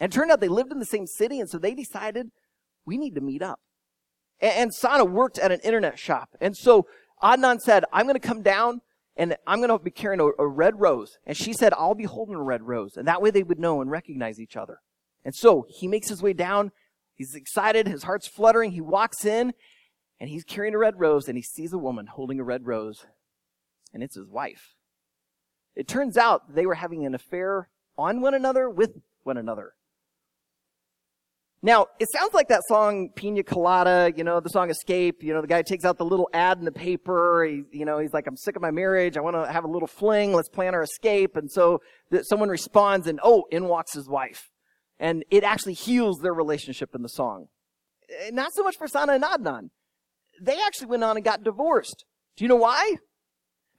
And 0.00 0.10
turned 0.12 0.32
out 0.32 0.40
they 0.40 0.48
lived 0.48 0.72
in 0.72 0.80
the 0.80 0.84
same 0.84 1.06
city. 1.06 1.38
And 1.38 1.48
so 1.48 1.58
they 1.58 1.74
decided 1.74 2.32
we 2.84 2.98
need 2.98 3.14
to 3.14 3.20
meet 3.20 3.42
up. 3.42 3.60
And 4.40 4.74
Sana 4.74 5.04
worked 5.04 5.38
at 5.38 5.52
an 5.52 5.60
internet 5.60 5.98
shop. 5.98 6.30
And 6.40 6.56
so 6.56 6.86
Adnan 7.22 7.60
said, 7.60 7.84
I'm 7.92 8.06
going 8.06 8.18
to 8.18 8.26
come 8.26 8.42
down 8.42 8.80
and 9.16 9.36
I'm 9.46 9.58
going 9.58 9.70
to 9.70 9.78
be 9.78 9.90
carrying 9.90 10.20
a, 10.20 10.28
a, 10.38 10.46
red 10.46 10.80
rose. 10.80 11.18
And 11.26 11.36
she 11.36 11.52
said, 11.52 11.74
I'll 11.74 11.94
be 11.94 12.04
holding 12.04 12.34
a 12.34 12.42
red 12.42 12.62
rose. 12.62 12.96
And 12.96 13.06
that 13.06 13.20
way 13.20 13.30
they 13.30 13.42
would 13.42 13.58
know 13.58 13.80
and 13.80 13.90
recognize 13.90 14.40
each 14.40 14.56
other. 14.56 14.80
And 15.24 15.34
so 15.34 15.66
he 15.68 15.86
makes 15.86 16.08
his 16.08 16.22
way 16.22 16.32
down. 16.32 16.72
He's 17.14 17.34
excited. 17.34 17.86
His 17.86 18.04
heart's 18.04 18.26
fluttering. 18.26 18.72
He 18.72 18.80
walks 18.80 19.24
in 19.24 19.52
and 20.20 20.28
he's 20.28 20.44
carrying 20.44 20.74
a 20.74 20.78
red 20.78 21.00
rose 21.00 21.26
and 21.26 21.36
he 21.36 21.42
sees 21.42 21.72
a 21.72 21.78
woman 21.78 22.06
holding 22.06 22.38
a 22.38 22.44
red 22.44 22.66
rose, 22.66 23.06
and 23.92 24.02
it's 24.02 24.14
his 24.14 24.28
wife. 24.28 24.76
It 25.74 25.88
turns 25.88 26.16
out 26.16 26.54
they 26.54 26.66
were 26.66 26.74
having 26.74 27.06
an 27.06 27.14
affair 27.14 27.70
on 27.96 28.20
one 28.20 28.34
another 28.34 28.68
with 28.68 28.98
one 29.22 29.38
another. 29.38 29.74
Now, 31.62 31.88
it 31.98 32.08
sounds 32.10 32.32
like 32.32 32.48
that 32.48 32.62
song 32.68 33.10
Pina 33.14 33.42
Colada, 33.42 34.10
you 34.16 34.24
know, 34.24 34.40
the 34.40 34.48
song 34.48 34.70
Escape, 34.70 35.22
you 35.22 35.34
know, 35.34 35.42
the 35.42 35.46
guy 35.46 35.60
takes 35.60 35.84
out 35.84 35.98
the 35.98 36.06
little 36.06 36.28
ad 36.32 36.58
in 36.58 36.64
the 36.64 36.72
paper, 36.72 37.44
he, 37.44 37.64
you 37.70 37.84
know, 37.84 37.98
he's 37.98 38.14
like, 38.14 38.26
I'm 38.26 38.36
sick 38.36 38.56
of 38.56 38.62
my 38.62 38.70
marriage, 38.70 39.18
I 39.18 39.20
want 39.20 39.36
to 39.36 39.52
have 39.52 39.64
a 39.64 39.68
little 39.68 39.86
fling, 39.86 40.32
let's 40.32 40.48
plan 40.48 40.74
our 40.74 40.82
escape, 40.82 41.36
and 41.36 41.50
so 41.50 41.80
that 42.10 42.26
someone 42.26 42.48
responds 42.48 43.06
and, 43.06 43.20
oh, 43.22 43.44
in 43.50 43.66
walks 43.66 43.92
his 43.92 44.08
wife. 44.08 44.48
And 44.98 45.22
it 45.30 45.44
actually 45.44 45.74
heals 45.74 46.20
their 46.20 46.32
relationship 46.32 46.94
in 46.94 47.02
the 47.02 47.08
song. 47.08 47.48
Eh, 48.08 48.30
not 48.32 48.54
so 48.54 48.62
much 48.62 48.76
for 48.78 48.88
Sana 48.88 49.12
and 49.12 49.24
Adnan 49.24 49.68
they 50.40 50.58
actually 50.60 50.88
went 50.88 51.04
on 51.04 51.16
and 51.16 51.24
got 51.24 51.44
divorced. 51.44 52.04
Do 52.36 52.44
you 52.44 52.48
know 52.48 52.56
why? 52.56 52.96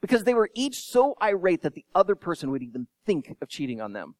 Because 0.00 0.24
they 0.24 0.34
were 0.34 0.50
each 0.54 0.76
so 0.76 1.14
irate 1.20 1.62
that 1.62 1.74
the 1.74 1.84
other 1.94 2.14
person 2.14 2.50
would 2.50 2.62
even 2.62 2.86
think 3.04 3.34
of 3.40 3.48
cheating 3.48 3.80
on 3.80 3.92
them. 3.92 4.14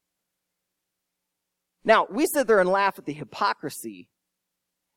Now, 1.84 2.06
we 2.10 2.26
sit 2.26 2.46
there 2.46 2.60
and 2.60 2.68
laugh 2.68 2.98
at 2.98 3.06
the 3.06 3.12
hypocrisy, 3.12 4.08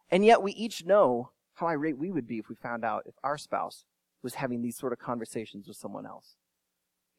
and 0.10 0.24
yet 0.24 0.44
we 0.44 0.52
each 0.52 0.86
know 0.86 1.32
how 1.56 1.68
irate 1.68 1.98
we 1.98 2.12
would 2.12 2.28
be 2.28 2.38
if 2.38 2.50
we 2.50 2.56
found 2.56 2.86
out 2.86 3.04
if 3.06 3.16
our 3.24 3.38
spouse 3.38 3.86
was 4.22 4.36
having 4.36 4.62
these 4.62 4.78
sort 4.78 4.94
of 4.94 5.00
conversations 5.00 5.68
with 5.68 5.78
someone 5.78 6.06
else. 6.06 6.36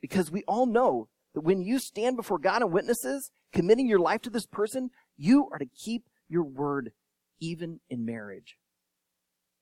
Because 0.00 0.30
we 0.30 0.44
all 0.46 0.66
know 0.66 1.08
that 1.34 1.40
when 1.40 1.62
you 1.62 1.78
stand 1.78 2.16
before 2.16 2.38
God 2.38 2.62
and 2.62 2.72
witnesses, 2.72 3.30
committing 3.52 3.88
your 3.88 3.98
life 3.98 4.22
to 4.22 4.30
this 4.30 4.46
person, 4.46 4.90
you 5.16 5.48
are 5.52 5.58
to 5.58 5.66
keep 5.66 6.04
your 6.28 6.44
word 6.44 6.92
even 7.40 7.80
in 7.88 8.04
marriage. 8.04 8.56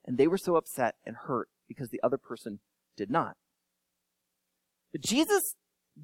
And 0.04 0.18
they 0.18 0.26
were 0.26 0.38
so 0.38 0.56
upset 0.56 0.96
and 1.04 1.16
hurt 1.16 1.48
because 1.66 1.88
the 1.88 2.00
other 2.02 2.18
person 2.18 2.60
did 2.96 3.10
not. 3.10 3.36
But 4.92 5.00
Jesus 5.00 5.54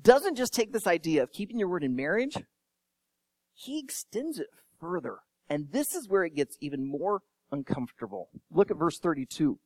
doesn't 0.03 0.37
just 0.37 0.53
take 0.53 0.73
this 0.73 0.87
idea 0.87 1.23
of 1.23 1.33
keeping 1.33 1.59
your 1.59 1.69
word 1.69 1.85
in 1.85 1.95
marriage, 1.95 2.37
he 3.61 3.79
extends 3.79 4.39
it 4.39 4.49
further. 4.81 5.19
And 5.49 5.69
this 5.73 5.95
is 5.95 6.09
where 6.09 6.25
it 6.25 6.35
gets 6.35 6.57
even 6.61 6.85
more 6.87 7.23
uncomfortable. 7.53 8.29
Look 8.51 8.71
at 8.71 8.79
verse 8.79 8.99
32. 8.99 9.59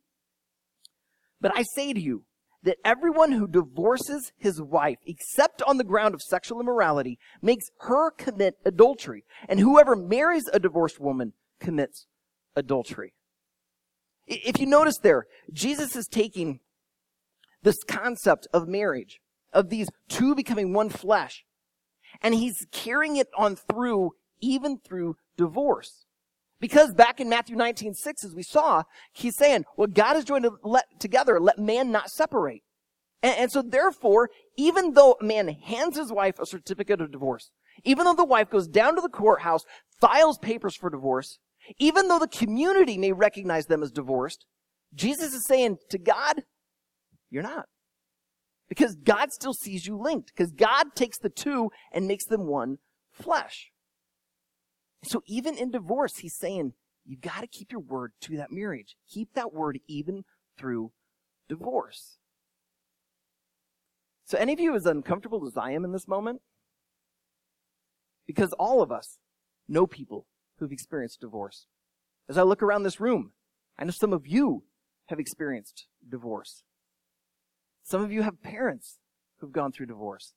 But 1.41 1.53
I 1.55 1.63
say 1.63 1.93
to 1.93 2.01
you 2.01 2.25
that 2.63 2.79
everyone 2.85 3.33
who 3.33 3.47
divorces 3.47 4.33
his 4.37 4.61
wife, 4.61 4.97
except 5.07 5.63
on 5.63 5.77
the 5.77 5.85
ground 5.85 6.15
of 6.15 6.23
sexual 6.23 6.61
immorality, 6.61 7.19
makes 7.43 7.67
her 7.81 8.11
commit 8.11 8.55
adultery. 8.65 9.25
And 9.49 9.61
whoever 9.61 9.95
marries 9.95 10.49
a 10.53 10.59
divorced 10.59 10.99
woman 10.99 11.35
commits 11.61 12.07
adultery. 12.57 13.13
If 14.27 14.59
you 14.59 14.67
notice 14.67 14.99
there, 14.99 15.27
Jesus 15.53 15.95
is 15.95 16.09
taking 16.09 16.61
this 17.63 17.83
concept 17.85 18.49
of 18.53 18.67
marriage, 18.67 19.21
of 19.53 19.69
these 19.69 19.89
two 20.09 20.35
becoming 20.35 20.73
one 20.73 20.89
flesh, 20.89 21.45
and 22.23 22.35
he's 22.35 22.67
carrying 22.73 23.17
it 23.17 23.29
on 23.37 23.57
through, 23.57 24.13
even 24.41 24.79
through 24.79 25.17
divorce. 25.37 26.07
Because 26.61 26.95
back 26.95 27.21
in 27.21 27.29
Matthew 27.29 27.57
19, 27.57 27.95
6, 27.95 28.25
as 28.25 28.35
we 28.35 28.43
saw, 28.43 28.85
he's 29.13 29.37
saying, 29.37 29.65
what 29.77 29.93
God 29.93 30.15
has 30.15 30.25
joined 30.25 30.47
together, 30.99 31.39
let 31.39 31.59
man 31.59 31.91
not 31.91 32.11
separate. 32.11 32.63
And, 33.23 33.37
and 33.39 33.53
so 33.53 33.63
therefore, 33.63 34.31
even 34.57 34.95
though 34.95 35.17
a 35.21 35.25
man 35.25 35.49
hands 35.49 35.97
his 35.97 36.13
wife 36.13 36.39
a 36.39 36.47
certificate 36.47 37.01
of 37.01 37.13
divorce, 37.13 37.51
even 37.85 38.05
though 38.05 38.15
the 38.15 38.25
wife 38.25 38.51
goes 38.51 38.69
down 38.69 38.95
to 38.95 39.01
the 39.01 39.09
courthouse, 39.09 39.65
files 40.01 40.39
papers 40.39 40.77
for 40.77 40.91
divorce, 40.91 41.39
even 41.79 42.09
though 42.09 42.19
the 42.19 42.29
community 42.29 42.99
may 42.99 43.13
recognize 43.13 43.67
them 43.67 43.83
as 43.83 43.91
divorced, 43.91 44.47
Jesus 44.95 45.35
is 45.35 45.45
saying 45.45 45.79
to 45.91 45.99
God, 45.99 46.45
you're 47.31 47.43
not. 47.43 47.67
Because 48.69 48.95
God 48.95 49.33
still 49.33 49.55
sees 49.55 49.87
you 49.87 49.97
linked. 49.97 50.33
Because 50.35 50.53
God 50.53 50.95
takes 50.95 51.19
the 51.19 51.29
two 51.29 51.71
and 51.93 52.09
makes 52.09 52.25
them 52.25 52.47
one 52.47 52.79
flesh. 53.13 53.71
So 55.05 55.23
even 55.27 55.57
in 55.57 55.71
divorce, 55.71 56.19
he's 56.19 56.35
saying, 56.35 56.73
you 57.05 57.17
gotta 57.17 57.47
keep 57.47 57.71
your 57.71 57.81
word 57.81 58.13
to 58.23 58.37
that 58.37 58.51
marriage. 58.51 58.97
Keep 59.09 59.35
that 59.35 59.53
word 59.53 59.79
even 59.87 60.25
through 60.57 60.93
divorce. 61.49 62.17
So 64.25 64.39
any 64.39 64.55
of 64.55 64.61
you 64.61 64.75
as 64.75 64.87
uncomfortable 64.87 65.47
as 65.47 65.57
I 65.57 65.73
am 65.73 65.85
in 65.85 65.93
this 65.93 66.09
moment? 66.09 66.41
Because 68.27 68.55
all 68.55 68.81
of 68.81 68.91
us 68.91 69.19
know 69.69 69.87
people 69.87 70.27
who've 70.59 70.73
experienced 70.73 71.21
divorce. 71.21 71.67
As 72.29 72.39
I 72.39 72.43
look 72.43 72.63
around 72.63 72.85
this 72.85 73.01
room, 73.01 73.33
I 73.79 73.85
know 73.85 73.91
some 73.91 74.15
of 74.15 74.27
you 74.27 74.65
have 75.09 75.21
experienced 75.21 75.87
divorce. 76.09 76.63
Some 77.85 78.03
of 78.03 78.11
you 78.11 78.23
have 78.23 78.43
parents 78.43 78.99
who've 79.39 79.53
gone 79.53 79.71
through 79.71 79.87
divorce. 79.87 80.33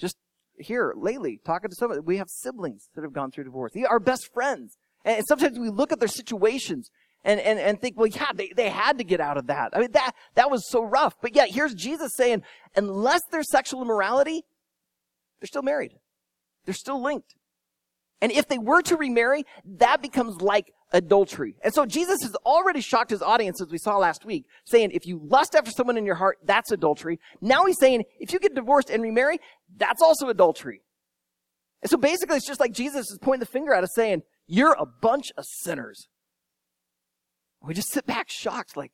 Just 0.00 0.16
here 0.58 0.94
lately, 0.96 1.40
talking 1.44 1.70
to 1.70 1.76
some, 1.76 1.90
of 1.90 2.04
we 2.04 2.16
have 2.16 2.28
siblings 2.28 2.88
that 2.94 3.02
have 3.02 3.12
gone 3.12 3.30
through 3.30 3.44
divorce. 3.44 3.72
They 3.74 3.84
are 3.84 4.00
best 4.00 4.32
friends. 4.32 4.76
And 5.04 5.24
sometimes 5.28 5.58
we 5.58 5.68
look 5.68 5.92
at 5.92 6.00
their 6.00 6.08
situations 6.08 6.90
and, 7.22 7.38
and, 7.38 7.58
and 7.58 7.80
think, 7.80 7.98
well, 7.98 8.06
yeah, 8.06 8.32
they, 8.34 8.50
they 8.56 8.70
had 8.70 8.98
to 8.98 9.04
get 9.04 9.20
out 9.20 9.36
of 9.36 9.46
that. 9.48 9.70
I 9.74 9.80
mean, 9.80 9.92
that, 9.92 10.12
that 10.34 10.50
was 10.50 10.68
so 10.68 10.82
rough. 10.82 11.14
But 11.20 11.36
yet 11.36 11.50
here's 11.50 11.74
Jesus 11.74 12.12
saying, 12.16 12.42
unless 12.74 13.20
there's 13.30 13.50
sexual 13.50 13.82
immorality, 13.82 14.42
they're 15.40 15.46
still 15.46 15.62
married. 15.62 15.92
They're 16.64 16.74
still 16.74 17.00
linked. 17.02 17.34
And 18.20 18.32
if 18.32 18.48
they 18.48 18.58
were 18.58 18.82
to 18.82 18.96
remarry, 18.96 19.44
that 19.64 20.02
becomes 20.02 20.40
like 20.40 20.72
adultery. 20.92 21.54
And 21.62 21.72
so 21.72 21.84
Jesus 21.86 22.22
has 22.22 22.34
already 22.46 22.80
shocked 22.80 23.10
his 23.10 23.22
audience, 23.22 23.60
as 23.60 23.70
we 23.70 23.78
saw 23.78 23.98
last 23.98 24.24
week, 24.24 24.46
saying 24.64 24.90
if 24.92 25.06
you 25.06 25.20
lust 25.22 25.54
after 25.54 25.70
someone 25.70 25.98
in 25.98 26.06
your 26.06 26.14
heart, 26.14 26.38
that's 26.44 26.72
adultery. 26.72 27.20
Now 27.40 27.66
he's 27.66 27.78
saying 27.78 28.04
if 28.18 28.32
you 28.32 28.38
get 28.38 28.54
divorced 28.54 28.90
and 28.90 29.02
remarry, 29.02 29.38
that's 29.76 30.02
also 30.02 30.28
adultery. 30.28 30.82
And 31.82 31.90
so 31.90 31.96
basically 31.96 32.36
it's 32.36 32.46
just 32.46 32.60
like 32.60 32.72
Jesus 32.72 33.10
is 33.10 33.18
pointing 33.20 33.40
the 33.40 33.46
finger 33.46 33.72
at 33.72 33.84
us 33.84 33.94
saying, 33.94 34.22
you're 34.46 34.76
a 34.78 34.86
bunch 34.86 35.30
of 35.36 35.44
sinners. 35.44 36.08
We 37.62 37.74
just 37.74 37.92
sit 37.92 38.06
back 38.06 38.30
shocked 38.30 38.76
like, 38.76 38.92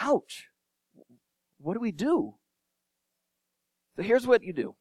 ouch. 0.00 0.46
What 1.58 1.74
do 1.74 1.80
we 1.80 1.92
do? 1.92 2.34
So 3.96 4.02
here's 4.02 4.26
what 4.26 4.42
you 4.42 4.52
do. 4.52 4.74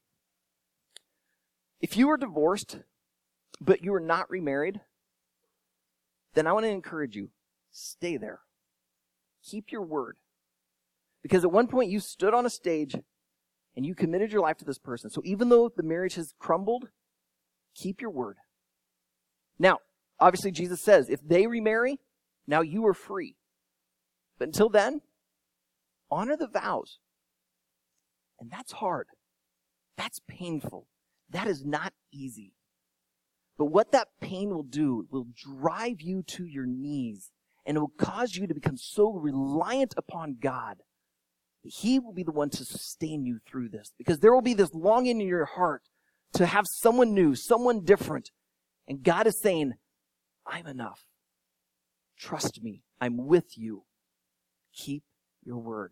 If 1.80 1.98
you 1.98 2.08
were 2.08 2.18
divorced, 2.18 2.78
but 3.60 3.84
you 3.84 3.92
were 3.92 4.00
not 4.00 4.30
remarried, 4.30 4.82
then 6.34 6.48
I 6.48 6.54
want 6.54 6.66
to 6.66 6.70
encourage 6.70 7.16
you, 7.16 7.30
stay 7.72 8.18
there. 8.18 8.40
Keep 9.44 9.72
your 9.72 9.82
word. 9.82 10.18
Because 11.24 11.44
at 11.44 11.52
one 11.52 11.68
point 11.68 11.92
you 11.92 12.00
stood 12.00 12.34
on 12.34 12.46
a 12.46 12.50
stage 12.50 12.96
and 13.76 13.86
you 13.86 13.96
committed 13.96 14.32
your 14.32 14.42
life 14.42 14.58
to 14.58 14.66
this 14.66 14.80
person. 14.80 15.10
So 15.10 15.22
even 15.24 15.50
though 15.50 15.70
the 15.76 15.84
marriage 15.84 16.16
has 16.16 16.34
crumbled, 16.40 16.90
keep 17.76 18.02
your 18.02 18.10
word. 18.10 18.38
Now, 19.60 19.80
obviously 20.20 20.52
Jesus 20.52 20.82
says 20.82 21.10
if 21.10 21.20
they 21.26 21.48
remarry, 21.48 22.00
now 22.48 22.62
you 22.62 22.86
are 22.88 22.94
free. 22.94 23.36
But 24.40 24.48
until 24.48 24.70
then, 24.70 25.02
honor 26.10 26.36
the 26.36 26.48
vows. 26.48 27.00
And 28.40 28.50
that's 28.50 28.72
hard. 28.72 29.08
That's 29.98 30.20
painful. 30.28 30.88
That 31.30 31.48
is 31.48 31.64
not 31.64 31.94
easy. 32.12 32.54
But 33.62 33.70
what 33.70 33.92
that 33.92 34.08
pain 34.20 34.50
will 34.50 34.64
do 34.64 35.06
will 35.12 35.28
drive 35.36 36.02
you 36.02 36.24
to 36.30 36.48
your 36.48 36.66
knees 36.66 37.30
and 37.64 37.78
it 37.78 37.80
will 37.80 37.94
cause 37.96 38.36
you 38.36 38.48
to 38.48 38.56
become 38.56 38.76
so 38.76 39.12
reliant 39.14 39.94
upon 39.96 40.38
God 40.42 40.78
that 41.64 41.72
He 41.72 42.00
will 42.00 42.12
be 42.12 42.24
the 42.24 42.32
one 42.32 42.50
to 42.50 42.66
sustain 42.66 43.24
you 43.24 43.38
through 43.48 43.70
this. 43.70 43.94
Because 44.00 44.18
there 44.18 44.34
will 44.34 44.42
be 44.42 44.56
this 44.56 44.74
longing 44.74 45.22
in 45.22 45.28
your 45.28 45.46
heart 45.46 45.84
to 46.34 46.48
have 46.48 46.66
someone 46.68 47.14
new, 47.14 47.36
someone 47.36 47.84
different. 47.84 48.32
And 48.88 49.04
God 49.04 49.28
is 49.28 49.40
saying, 49.40 49.74
I'm 50.48 50.66
enough. 50.66 51.06
Trust 52.18 52.64
me. 52.64 52.82
I'm 53.00 53.28
with 53.28 53.60
you. 53.60 53.84
Keep 54.74 55.04
your 55.46 55.60
word. 55.60 55.92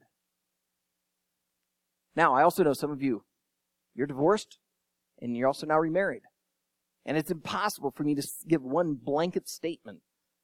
Now, 2.15 2.33
I 2.33 2.41
also 2.41 2.63
know 2.63 2.73
some 2.73 2.89
of 2.89 3.03
you, 3.03 3.25
you're 3.93 4.07
divorced 4.07 4.57
and 5.21 5.37
you're 5.37 5.45
also 5.45 5.67
now 5.67 5.77
remarried. 5.77 6.23
And 7.05 7.17
it's 7.17 7.31
impossible 7.31 7.91
for 7.91 8.03
me 8.03 8.15
to 8.15 8.27
give 8.47 8.63
one 8.63 8.93
blanket 8.93 9.47
statement 9.47 9.99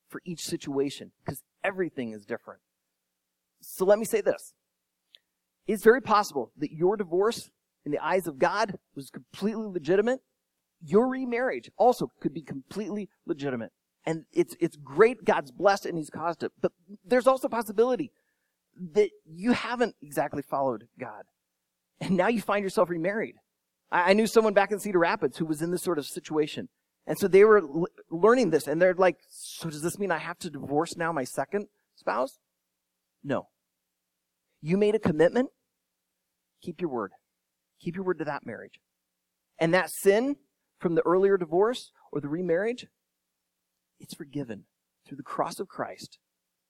for 0.09 0.21
each 0.25 0.43
situation 0.45 1.11
because 1.23 1.43
everything 1.63 2.11
is 2.11 2.25
different. 2.25 2.61
So 3.61 3.85
let 3.85 3.99
me 3.99 4.05
say 4.05 4.21
this. 4.21 4.53
It's 5.67 5.83
very 5.83 6.01
possible 6.01 6.51
that 6.57 6.71
your 6.71 6.95
divorce 6.95 7.49
in 7.85 7.91
the 7.91 8.03
eyes 8.03 8.27
of 8.27 8.39
God 8.39 8.77
was 8.95 9.09
completely 9.09 9.65
legitimate. 9.67 10.21
Your 10.81 11.07
remarriage 11.07 11.71
also 11.77 12.11
could 12.19 12.33
be 12.33 12.41
completely 12.41 13.09
legitimate. 13.25 13.71
And 14.05 14.25
it's, 14.31 14.55
it's 14.59 14.75
great. 14.75 15.25
God's 15.25 15.51
blessed 15.51 15.85
and 15.87 15.97
he's 15.97 16.11
caused 16.11 16.43
it. 16.43 16.51
But 16.61 16.71
there's 17.03 17.27
also 17.27 17.47
a 17.47 17.51
possibility 17.51 18.11
that 18.93 19.09
you 19.25 19.53
haven't 19.53 19.95
exactly 20.01 20.43
followed 20.43 20.87
God. 20.99 21.23
And 21.99 22.17
now 22.17 22.27
you 22.27 22.41
find 22.41 22.63
yourself 22.63 22.89
remarried. 22.89 23.35
I, 23.91 24.11
I 24.11 24.13
knew 24.13 24.27
someone 24.27 24.53
back 24.53 24.71
in 24.71 24.79
Cedar 24.79 24.99
Rapids 24.99 25.37
who 25.37 25.45
was 25.45 25.61
in 25.61 25.71
this 25.71 25.83
sort 25.83 25.99
of 25.99 26.05
situation. 26.05 26.69
And 27.07 27.17
so 27.17 27.27
they 27.27 27.43
were 27.43 27.59
l- 27.59 27.87
learning 28.09 28.49
this 28.49 28.67
and 28.67 28.81
they're 28.81 28.93
like, 28.93 29.17
so 29.29 29.69
does 29.69 29.81
this 29.81 29.99
mean 29.99 30.11
I 30.11 30.17
have 30.17 30.39
to 30.39 30.49
divorce 30.49 30.97
now 30.97 31.11
my 31.11 31.23
second 31.23 31.67
spouse? 31.95 32.39
No. 33.23 33.49
You 34.61 34.77
made 34.77 34.95
a 34.95 34.99
commitment. 34.99 35.49
Keep 36.61 36.81
your 36.81 36.89
word. 36.89 37.11
Keep 37.79 37.95
your 37.95 38.05
word 38.05 38.19
to 38.19 38.25
that 38.25 38.45
marriage. 38.45 38.79
And 39.59 39.73
that 39.73 39.91
sin 39.91 40.37
from 40.79 40.95
the 40.95 41.05
earlier 41.05 41.37
divorce 41.37 41.91
or 42.11 42.19
the 42.19 42.27
remarriage, 42.27 42.87
it's 43.99 44.13
forgiven 44.13 44.65
through 45.07 45.17
the 45.17 45.23
cross 45.23 45.59
of 45.59 45.67
Christ. 45.67 46.17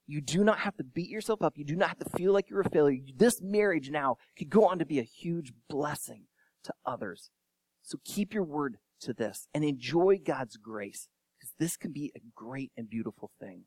You 0.08 0.22
do 0.22 0.44
not 0.44 0.60
have 0.60 0.76
to 0.78 0.84
beat 0.84 1.10
yourself 1.10 1.42
up. 1.42 1.58
You 1.58 1.66
do 1.66 1.76
not 1.76 1.90
have 1.90 2.00
to 2.00 2.18
feel 2.18 2.32
like 2.32 2.50
you're 2.50 2.62
a 2.62 2.70
failure. 2.70 3.00
This 3.16 3.42
marriage 3.42 3.90
now 3.90 4.18
could 4.38 4.50
go 4.50 4.66
on 4.66 4.78
to 4.80 4.86
be 4.86 5.00
a 5.00 5.04
huge 5.04 5.54
blessing 5.68 6.26
to 6.66 6.74
others. 6.86 7.30
So 7.82 8.00
keep 8.04 8.34
your 8.34 8.44
word 8.44 8.78
to 9.02 9.14
this 9.14 9.48
and 9.54 9.64
enjoy 9.64 10.20
God's 10.24 10.58
grace 10.58 11.08
because 11.38 11.54
this 11.60 11.78
can 11.78 11.92
be 11.92 12.12
a 12.16 12.22
great 12.36 12.72
and 12.78 12.90
beautiful 12.90 13.32
thing. 13.40 13.64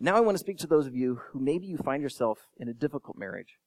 Now 0.00 0.16
I 0.16 0.20
want 0.20 0.36
to 0.36 0.40
speak 0.40 0.58
to 0.58 0.66
those 0.66 0.86
of 0.86 0.94
you 0.94 1.20
who 1.30 1.40
maybe 1.40 1.66
you 1.66 1.78
find 1.78 2.02
yourself 2.02 2.38
in 2.58 2.68
a 2.68 2.74
difficult 2.74 3.16
marriage. 3.16 3.58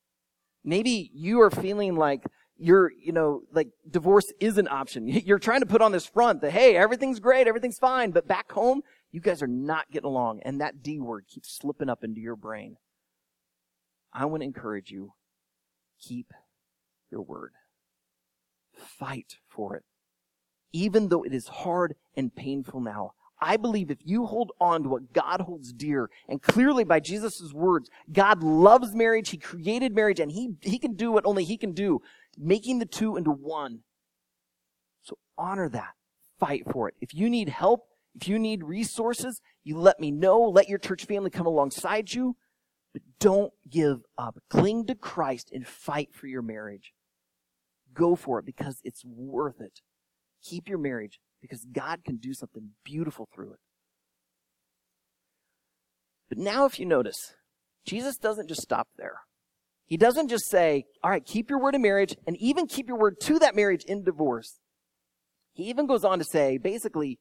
Maybe 0.63 1.09
you 1.13 1.41
are 1.41 1.49
feeling 1.49 1.95
like 1.95 2.23
you're, 2.57 2.91
you 2.91 3.11
know, 3.11 3.41
like 3.51 3.69
divorce 3.89 4.31
is 4.39 4.57
an 4.57 4.67
option. 4.67 5.07
You're 5.25 5.39
trying 5.39 5.59
to 5.59 5.67
put 5.67 5.81
on 5.81 5.91
this 5.91 6.05
front 6.05 6.41
that, 6.41 6.51
hey, 6.51 6.75
everything's 6.75 7.19
great, 7.19 7.47
everything's 7.47 7.77
fine, 7.77 8.11
but 8.11 8.27
back 8.27 8.51
home, 8.51 8.81
you 9.11 9.21
guys 9.21 9.41
are 9.41 9.47
not 9.47 9.89
getting 9.91 10.07
along, 10.07 10.41
and 10.43 10.59
that 10.59 10.81
D 10.81 10.99
word 10.99 11.25
keeps 11.27 11.55
slipping 11.55 11.89
up 11.89 12.03
into 12.03 12.19
your 12.19 12.35
brain. 12.35 12.77
I 14.11 14.25
want 14.25 14.41
to 14.41 14.45
encourage 14.45 14.89
you, 14.89 15.13
keep 16.01 16.33
your 17.11 17.21
word. 17.21 17.51
Fight 18.73 19.37
for 19.47 19.75
it. 19.75 19.83
Even 20.73 21.09
though 21.09 21.23
it 21.23 21.33
is 21.33 21.47
hard 21.47 21.95
and 22.15 22.35
painful 22.35 22.81
now, 22.81 23.13
I 23.39 23.57
believe 23.57 23.91
if 23.91 23.99
you 24.03 24.25
hold 24.25 24.51
on 24.59 24.83
to 24.83 24.89
what 24.89 25.13
God 25.13 25.41
holds 25.41 25.71
dear, 25.71 26.09
and 26.27 26.41
clearly 26.41 26.83
by 26.83 26.99
Jesus' 26.99 27.53
words, 27.53 27.89
God 28.11 28.41
loves 28.41 28.95
marriage, 28.95 29.29
He 29.29 29.37
created 29.37 29.95
marriage, 29.95 30.19
and 30.19 30.31
He, 30.31 30.55
He 30.61 30.79
can 30.79 30.95
do 30.95 31.11
what 31.11 31.25
only 31.25 31.43
He 31.43 31.57
can 31.57 31.73
do, 31.73 32.01
making 32.37 32.79
the 32.79 32.85
two 32.85 33.15
into 33.15 33.31
one. 33.31 33.79
So 35.03 35.17
honor 35.37 35.69
that. 35.69 35.93
Fight 36.39 36.63
for 36.71 36.87
it. 36.87 36.95
If 36.99 37.13
you 37.13 37.29
need 37.29 37.49
help, 37.49 37.85
if 38.19 38.27
you 38.27 38.39
need 38.39 38.63
resources, 38.63 39.41
you 39.63 39.77
let 39.77 39.99
me 39.99 40.11
know. 40.11 40.41
Let 40.41 40.69
your 40.69 40.79
church 40.79 41.05
family 41.05 41.29
come 41.29 41.45
alongside 41.45 42.13
you. 42.13 42.35
But 42.93 43.03
don't 43.19 43.53
give 43.69 44.01
up. 44.17 44.39
Cling 44.49 44.87
to 44.87 44.95
Christ 44.95 45.51
and 45.51 45.67
fight 45.67 46.09
for 46.13 46.27
your 46.27 46.41
marriage. 46.41 46.93
Go 47.93 48.15
for 48.15 48.39
it 48.39 48.45
because 48.45 48.79
it's 48.83 49.03
worth 49.05 49.59
it. 49.59 49.81
Keep 50.43 50.67
your 50.67 50.77
marriage 50.77 51.19
because 51.41 51.65
God 51.71 52.03
can 52.03 52.17
do 52.17 52.33
something 52.33 52.71
beautiful 52.83 53.27
through 53.33 53.53
it. 53.53 53.59
But 56.29 56.37
now, 56.37 56.65
if 56.65 56.79
you 56.79 56.85
notice, 56.85 57.35
Jesus 57.85 58.17
doesn't 58.17 58.49
just 58.49 58.61
stop 58.61 58.87
there. 58.97 59.21
He 59.85 59.95
doesn't 59.95 60.27
just 60.27 60.49
say, 60.49 60.85
all 61.03 61.09
right, 61.09 61.25
keep 61.25 61.49
your 61.49 61.59
word 61.61 61.75
in 61.75 61.81
marriage 61.81 62.15
and 62.27 62.35
even 62.37 62.67
keep 62.67 62.89
your 62.89 62.97
word 62.97 63.19
to 63.21 63.39
that 63.39 63.55
marriage 63.55 63.85
in 63.85 64.03
divorce. 64.03 64.59
He 65.53 65.63
even 65.69 65.87
goes 65.87 66.03
on 66.03 66.19
to 66.19 66.25
say, 66.25 66.57
basically, 66.57 67.19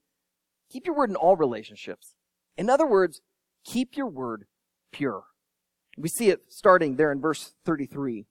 Keep 0.71 0.87
your 0.87 0.97
word 0.97 1.11
in 1.11 1.17
all 1.17 1.37
relationships. 1.37 2.15
In 2.57 2.69
other 2.69 2.87
words, 2.87 3.21
keep 3.65 3.97
your 3.97 4.09
word 4.09 4.47
pure. 4.93 5.25
We 5.97 6.09
see 6.09 6.31
it 6.31 6.41
starting 6.49 6.97
there 6.97 7.13
in 7.13 7.21
verse 7.21 7.55
33. 7.65 8.27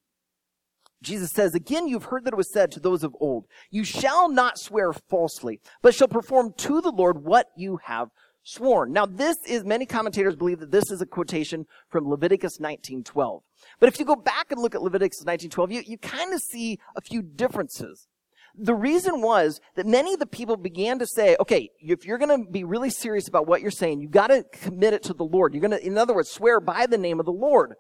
Jesus 1.05 1.31
says, 1.31 1.55
Again, 1.55 1.87
you've 1.87 2.05
heard 2.05 2.25
that 2.25 2.33
it 2.33 2.37
was 2.37 2.51
said 2.51 2.71
to 2.71 2.79
those 2.79 3.03
of 3.03 3.15
old, 3.19 3.45
You 3.71 3.83
shall 3.83 4.29
not 4.29 4.59
swear 4.59 4.91
falsely, 4.91 5.61
but 5.81 5.95
shall 5.95 6.07
perform 6.07 6.53
to 6.57 6.81
the 6.81 6.91
Lord 6.91 7.23
what 7.23 7.47
you 7.55 7.79
have 7.83 8.09
sworn. 8.43 8.93
Now, 8.93 9.05
this 9.05 9.37
is, 9.47 9.63
many 9.65 9.85
commentators 9.85 10.35
believe 10.35 10.59
that 10.59 10.71
this 10.71 10.91
is 10.91 11.01
a 11.01 11.05
quotation 11.05 11.65
from 11.89 12.07
Leviticus 12.07 12.59
19.12. 12.59 13.41
But 13.79 13.89
if 13.89 13.99
you 13.99 14.05
go 14.05 14.15
back 14.15 14.51
and 14.51 14.61
look 14.61 14.75
at 14.75 14.81
Leviticus 14.81 15.23
19.12, 15.23 15.71
you, 15.71 15.83
you 15.85 15.97
kind 15.97 16.33
of 16.33 16.41
see 16.41 16.79
a 16.95 17.01
few 17.01 17.21
differences. 17.21 18.07
The 18.57 18.75
reason 18.75 19.21
was 19.21 19.59
that 19.75 19.85
many 19.85 20.13
of 20.13 20.19
the 20.19 20.25
people 20.25 20.55
began 20.55 20.99
to 20.99 21.07
say, 21.07 21.35
okay, 21.41 21.69
if 21.79 22.05
you're 22.05 22.17
going 22.17 22.45
to 22.45 22.49
be 22.49 22.63
really 22.63 22.89
serious 22.89 23.27
about 23.27 23.47
what 23.47 23.61
you're 23.61 23.71
saying, 23.71 23.99
you've 23.99 24.11
got 24.11 24.27
to 24.27 24.45
commit 24.53 24.93
it 24.93 25.03
to 25.03 25.13
the 25.13 25.25
Lord. 25.25 25.53
You're 25.53 25.61
going 25.67 25.77
to, 25.77 25.85
in 25.85 25.97
other 25.97 26.15
words, 26.15 26.29
swear 26.29 26.61
by 26.61 26.85
the 26.85 26.97
name 26.97 27.19
of 27.19 27.25
the 27.25 27.33
Lord. 27.33 27.73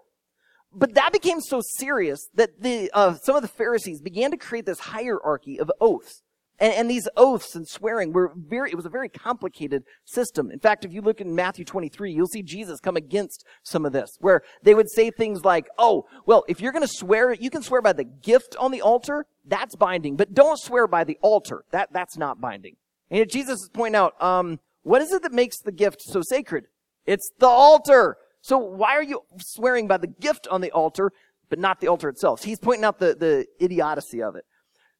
But 0.75 0.93
that 0.95 1.13
became 1.13 1.39
so 1.39 1.61
serious 1.77 2.27
that 2.35 2.61
the, 2.61 2.91
uh, 2.93 3.15
some 3.15 3.35
of 3.35 3.41
the 3.41 3.47
Pharisees 3.47 4.01
began 4.01 4.31
to 4.31 4.37
create 4.37 4.65
this 4.65 4.79
hierarchy 4.79 5.59
of 5.59 5.71
oaths. 5.79 6.21
And, 6.59 6.73
and, 6.73 6.89
these 6.89 7.07
oaths 7.17 7.55
and 7.55 7.67
swearing 7.67 8.13
were 8.13 8.31
very, 8.35 8.71
it 8.71 8.75
was 8.75 8.85
a 8.85 8.89
very 8.89 9.09
complicated 9.09 9.83
system. 10.05 10.49
In 10.51 10.59
fact, 10.59 10.85
if 10.85 10.93
you 10.93 11.01
look 11.01 11.19
in 11.19 11.35
Matthew 11.35 11.65
23, 11.65 12.13
you'll 12.13 12.27
see 12.27 12.43
Jesus 12.43 12.79
come 12.79 12.95
against 12.95 13.45
some 13.63 13.85
of 13.85 13.91
this, 13.91 14.15
where 14.19 14.41
they 14.63 14.73
would 14.73 14.89
say 14.89 15.11
things 15.11 15.43
like, 15.43 15.67
oh, 15.77 16.05
well, 16.25 16.45
if 16.47 16.61
you're 16.61 16.71
going 16.71 16.87
to 16.87 16.93
swear, 16.93 17.33
you 17.33 17.49
can 17.49 17.61
swear 17.61 17.81
by 17.81 17.91
the 17.91 18.05
gift 18.05 18.55
on 18.57 18.71
the 18.71 18.81
altar, 18.81 19.25
that's 19.45 19.75
binding, 19.75 20.15
but 20.15 20.33
don't 20.33 20.57
swear 20.57 20.87
by 20.87 21.03
the 21.03 21.17
altar. 21.21 21.65
That, 21.71 21.91
that's 21.91 22.17
not 22.17 22.39
binding. 22.39 22.77
And 23.11 23.29
Jesus 23.29 23.61
is 23.61 23.69
pointing 23.73 23.95
out, 23.95 24.21
um, 24.21 24.59
what 24.83 25.01
is 25.01 25.11
it 25.11 25.23
that 25.23 25.33
makes 25.33 25.59
the 25.59 25.73
gift 25.73 26.01
so 26.01 26.21
sacred? 26.21 26.67
It's 27.05 27.31
the 27.39 27.47
altar. 27.47 28.17
So 28.45 28.59
why 28.59 28.91
are 28.91 29.01
you 29.01 29.21
swearing 29.39 29.87
by 29.87 29.97
the 29.97 30.05
gift 30.05 30.47
on 30.51 30.61
the 30.61 30.69
altar, 30.69 31.11
but 31.49 31.57
not 31.57 31.79
the 31.79 31.87
altar 31.87 32.09
itself? 32.09 32.43
He's 32.43 32.59
pointing 32.59 32.85
out 32.85 32.99
the, 32.99 33.15
the 33.15 33.47
idiocy 33.59 34.21
of 34.21 34.35
it. 34.35 34.43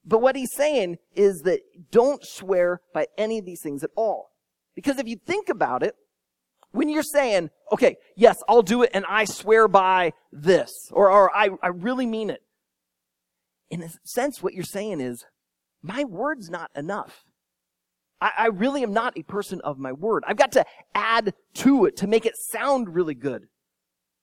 But 0.03 0.23
what 0.23 0.35
he's 0.35 0.51
saying 0.51 0.97
is 1.13 1.41
that 1.41 1.59
don't 1.91 2.25
swear 2.25 2.81
by 2.91 3.05
any 3.19 3.37
of 3.37 3.45
these 3.45 3.61
things 3.61 3.83
at 3.83 3.91
all. 3.95 4.31
Because 4.73 4.97
if 4.97 5.07
you 5.07 5.17
think 5.23 5.49
about 5.49 5.83
it, 5.83 5.93
when 6.71 6.89
you're 6.89 7.03
saying, 7.03 7.51
okay, 7.71 7.97
yes, 8.17 8.37
I'll 8.49 8.63
do 8.63 8.81
it 8.81 8.89
and 8.95 9.05
I 9.07 9.25
swear 9.25 9.67
by 9.67 10.13
this, 10.31 10.89
or, 10.91 11.11
or 11.11 11.29
I, 11.37 11.49
I 11.61 11.67
really 11.67 12.07
mean 12.07 12.31
it. 12.31 12.41
In 13.69 13.83
a 13.83 13.89
sense, 14.03 14.41
what 14.41 14.55
you're 14.55 14.63
saying 14.63 15.01
is, 15.01 15.23
my 15.83 16.03
word's 16.03 16.49
not 16.49 16.71
enough. 16.75 17.25
I, 18.21 18.31
I 18.37 18.47
really 18.47 18.83
am 18.83 18.93
not 18.93 19.17
a 19.17 19.23
person 19.23 19.61
of 19.63 19.77
my 19.77 19.91
word. 19.91 20.23
I've 20.27 20.37
got 20.37 20.51
to 20.53 20.65
add 20.93 21.33
to 21.55 21.85
it 21.85 21.97
to 21.97 22.07
make 22.07 22.25
it 22.25 22.35
sound 22.37 22.93
really 22.93 23.15
good. 23.15 23.47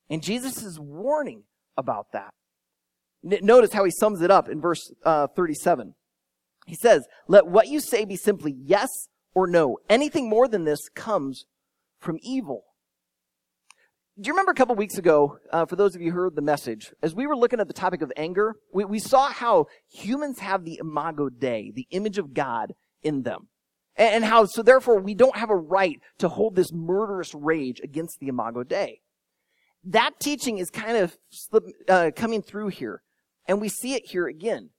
And 0.09 0.23
Jesus 0.23 0.63
is 0.63 0.79
warning 0.79 1.45
about 1.77 2.07
that. 2.13 2.35
Notice 3.23 3.73
how 3.73 3.85
he 3.85 3.91
sums 3.91 4.21
it 4.21 4.31
up 4.31 4.49
in 4.49 4.61
verse 4.61 4.93
uh, 5.05 5.29
37. 5.29 5.95
He 6.67 6.75
says, 6.75 7.07
Let 7.29 7.47
what 7.47 7.69
you 7.69 7.81
say 7.81 8.05
be 8.05 8.17
simply 8.17 8.53
yes 8.53 8.89
or 9.35 9.47
no. 9.47 9.79
Anything 9.89 10.29
more 10.29 10.49
than 10.49 10.65
this 10.65 10.89
comes 10.95 11.47
from 12.01 12.19
evil. 12.23 12.65
Do 14.21 14.29
you 14.29 14.35
remember 14.35 14.53
a 14.53 14.57
couple 14.57 14.75
weeks 14.75 14.99
ago, 14.99 15.39
uh, 15.51 15.65
for 15.65 15.77
those 15.77 15.95
of 15.95 16.03
you 16.03 16.11
who 16.11 16.19
heard 16.19 16.37
the 16.37 16.43
message, 16.43 16.93
as 17.03 17.15
we 17.15 17.27
were 17.27 17.37
looking 17.37 17.61
at 17.61 17.69
the 17.69 17.73
topic 17.73 18.03
of 18.03 18.13
anger, 18.15 18.57
we, 18.73 18.85
we 18.85 18.99
saw 18.99 19.31
how 19.31 19.67
humans 19.91 20.41
have 20.41 20.65
the 20.65 20.79
imago 20.79 21.31
Dei, 21.31 21.73
the 21.75 21.87
image 21.91 22.19
of 22.19 22.35
God 22.35 22.75
in 23.03 23.23
them. 23.23 23.49
And, 23.97 24.25
how, 24.25 24.47
so 24.47 24.63
therefore, 24.63 25.01
we 25.01 25.15
don't 25.15 25.37
have 25.37 25.51
a 25.51 25.57
right 25.57 26.01
to 26.19 26.29
hold 26.29 26.57
this 26.57 26.73
murderous 26.73 27.35
rage 27.35 27.81
against 27.83 28.21
the 28.21 28.29
imago 28.29 28.63
Dei. 28.63 29.01
That 29.85 30.19
teaching 30.19 30.59
is 30.59 30.71
kind 30.71 30.97
of 30.97 31.19
slip, 31.31 31.65
uh, 31.89 32.11
coming 32.17 32.43
through 32.43 32.69
here. 32.69 33.03
And 33.47 33.61
we 33.61 33.69
see 33.69 33.95
it 33.95 34.07
here 34.07 34.27
again. 34.27 34.71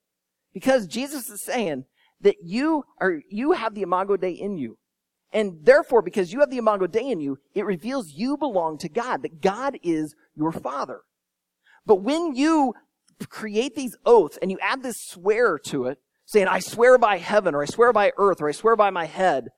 Because 0.52 0.86
Jesus 0.86 1.28
is 1.30 1.44
saying 1.44 1.84
that 2.20 2.36
you 2.42 2.84
are, 3.00 3.20
you 3.28 3.52
have 3.52 3.74
the 3.74 3.82
imago 3.82 4.16
Dei 4.16 4.32
in 4.32 4.56
you. 4.56 4.78
And 5.32 5.64
therefore, 5.64 6.00
because 6.00 6.32
you 6.32 6.40
have 6.40 6.50
the 6.50 6.58
imago 6.58 6.86
Dei 6.86 7.10
in 7.10 7.20
you, 7.20 7.38
it 7.54 7.66
reveals 7.66 8.12
you 8.14 8.36
belong 8.36 8.78
to 8.78 8.88
God, 8.88 9.22
that 9.22 9.40
God 9.40 9.78
is 9.82 10.14
your 10.34 10.52
father. 10.52 11.02
But 11.86 11.96
when 11.96 12.34
you 12.34 12.74
create 13.28 13.74
these 13.74 13.96
oaths 14.06 14.38
and 14.40 14.50
you 14.50 14.58
add 14.60 14.82
this 14.82 14.96
swear 14.98 15.58
to 15.66 15.86
it, 15.86 15.98
saying, 16.26 16.48
I 16.48 16.60
swear 16.60 16.98
by 16.98 17.18
heaven, 17.18 17.54
or 17.54 17.62
I 17.62 17.66
swear 17.66 17.92
by 17.92 18.12
earth, 18.16 18.40
or 18.40 18.48
I 18.48 18.52
swear 18.52 18.76
by 18.76 18.90
my 18.90 19.04
head, 19.06 19.48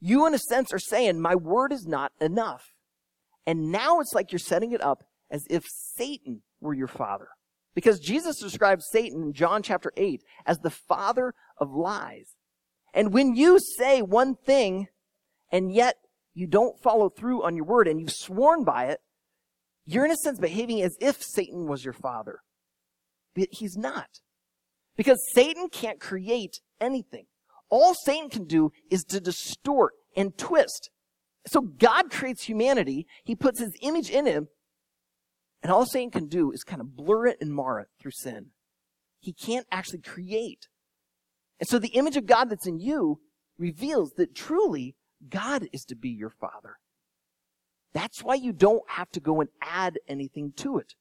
you 0.00 0.26
in 0.26 0.34
a 0.34 0.38
sense 0.38 0.72
are 0.72 0.78
saying, 0.78 1.20
my 1.20 1.34
word 1.34 1.72
is 1.72 1.86
not 1.86 2.12
enough. 2.20 2.72
And 3.46 3.72
now 3.72 4.00
it's 4.00 4.12
like 4.12 4.30
you're 4.30 4.38
setting 4.38 4.72
it 4.72 4.82
up 4.82 5.04
as 5.30 5.44
if 5.48 5.64
Satan 5.66 6.42
were 6.60 6.74
your 6.74 6.88
father. 6.88 7.28
Because 7.74 8.00
Jesus 8.00 8.38
describes 8.40 8.88
Satan 8.90 9.22
in 9.22 9.32
John 9.32 9.62
chapter 9.62 9.92
8 9.96 10.22
as 10.46 10.58
the 10.58 10.70
father 10.70 11.34
of 11.58 11.72
lies. 11.72 12.34
And 12.92 13.12
when 13.12 13.34
you 13.34 13.58
say 13.58 14.02
one 14.02 14.34
thing 14.34 14.88
and 15.52 15.72
yet 15.72 15.96
you 16.34 16.46
don't 16.46 16.80
follow 16.82 17.08
through 17.08 17.44
on 17.44 17.56
your 17.56 17.64
word 17.64 17.88
and 17.88 18.00
you've 18.00 18.12
sworn 18.12 18.64
by 18.64 18.86
it, 18.86 19.00
you're 19.86 20.04
in 20.04 20.10
a 20.10 20.16
sense 20.16 20.38
behaving 20.38 20.82
as 20.82 20.96
if 21.00 21.22
Satan 21.22 21.66
was 21.66 21.84
your 21.84 21.94
father. 21.94 22.40
But 23.34 23.48
he's 23.50 23.76
not. 23.76 24.08
Because 24.98 25.18
Satan 25.32 25.70
can't 25.70 25.98
create 25.98 26.60
anything. 26.78 27.24
All 27.70 27.94
Satan 27.94 28.28
can 28.28 28.44
do 28.44 28.72
is 28.90 29.02
to 29.04 29.20
distort 29.20 29.94
and 30.14 30.36
twist. 30.36 30.90
So 31.46 31.62
God 31.62 32.10
creates 32.10 32.44
humanity. 32.44 33.06
He 33.24 33.34
puts 33.34 33.60
his 33.60 33.72
image 33.80 34.10
in 34.10 34.26
him 34.26 34.48
and 35.62 35.72
all 35.72 35.86
Satan 35.86 36.10
can 36.10 36.28
do 36.28 36.52
is 36.52 36.62
kind 36.62 36.80
of 36.80 36.96
blur 36.96 37.26
it 37.26 37.38
and 37.40 37.52
mar 37.52 37.80
it 37.80 37.88
through 38.00 38.12
sin. 38.12 38.46
He 39.20 39.32
can't 39.32 39.66
actually 39.70 40.00
create. 40.00 40.68
And 41.58 41.68
so 41.68 41.78
the 41.78 41.88
image 41.88 42.16
of 42.16 42.26
God 42.26 42.50
that's 42.50 42.66
in 42.66 42.78
you 42.78 43.20
reveals 43.58 44.12
that 44.12 44.34
truly 44.34 44.94
God 45.28 45.66
is 45.72 45.84
to 45.86 45.96
be 45.96 46.10
your 46.10 46.30
father. 46.30 46.76
That's 47.92 48.22
why 48.22 48.34
you 48.34 48.52
don't 48.52 48.88
have 48.90 49.10
to 49.10 49.20
go 49.20 49.40
and 49.40 49.50
add 49.60 49.98
anything 50.06 50.52
to 50.58 50.78
it. 50.78 50.94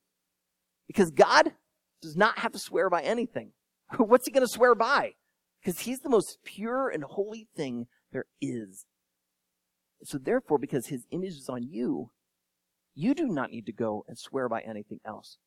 Because 0.88 1.12
God 1.12 1.54
does 2.02 2.16
not 2.16 2.40
have 2.40 2.54
to 2.54 2.60
swear 2.60 2.90
by 2.90 3.02
anything. 3.04 3.52
What's 3.98 4.26
he 4.26 4.32
going 4.32 4.46
to 4.46 4.52
swear 4.52 4.76
by? 4.76 5.14
Because 5.62 5.82
he's 5.82 6.02
the 6.02 6.10
most 6.10 6.40
pure 6.44 6.90
and 6.90 7.04
holy 7.04 7.48
thing 7.56 7.88
there 8.12 8.26
is. 8.42 8.86
So 10.04 10.18
therefore, 10.18 10.58
because 10.58 10.88
his 10.88 11.06
image 11.12 11.34
is 11.34 11.50
on 11.50 11.64
you, 11.64 12.12
you 12.94 13.14
do 13.14 13.28
not 13.28 13.52
need 13.52 13.66
to 13.66 13.74
go 13.74 14.06
and 14.08 14.18
swear 14.18 14.50
by 14.50 14.62
anything 14.62 15.00
else. 15.06 15.38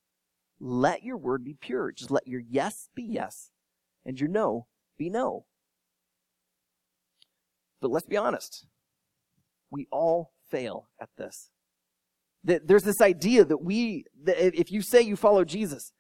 Let 0.58 1.02
your 1.02 1.16
word 1.16 1.44
be 1.44 1.56
pure. 1.58 1.92
Just 1.92 2.10
let 2.10 2.26
your 2.26 2.40
yes 2.40 2.88
be 2.94 3.02
yes 3.02 3.50
and 4.04 4.20
your 4.20 4.28
no 4.28 4.66
be 4.98 5.08
no. 5.08 5.46
But 7.80 7.90
let's 7.90 8.06
be 8.06 8.16
honest. 8.16 8.66
We 9.70 9.86
all 9.90 10.32
fail 10.50 10.88
at 11.00 11.08
this. 11.16 11.50
There's 12.42 12.84
this 12.84 13.00
idea 13.00 13.44
that 13.44 13.62
we, 13.62 14.04
that 14.24 14.58
if 14.58 14.72
you 14.72 14.82
say 14.82 15.02
you 15.02 15.16
follow 15.16 15.44
Jesus, 15.44 15.92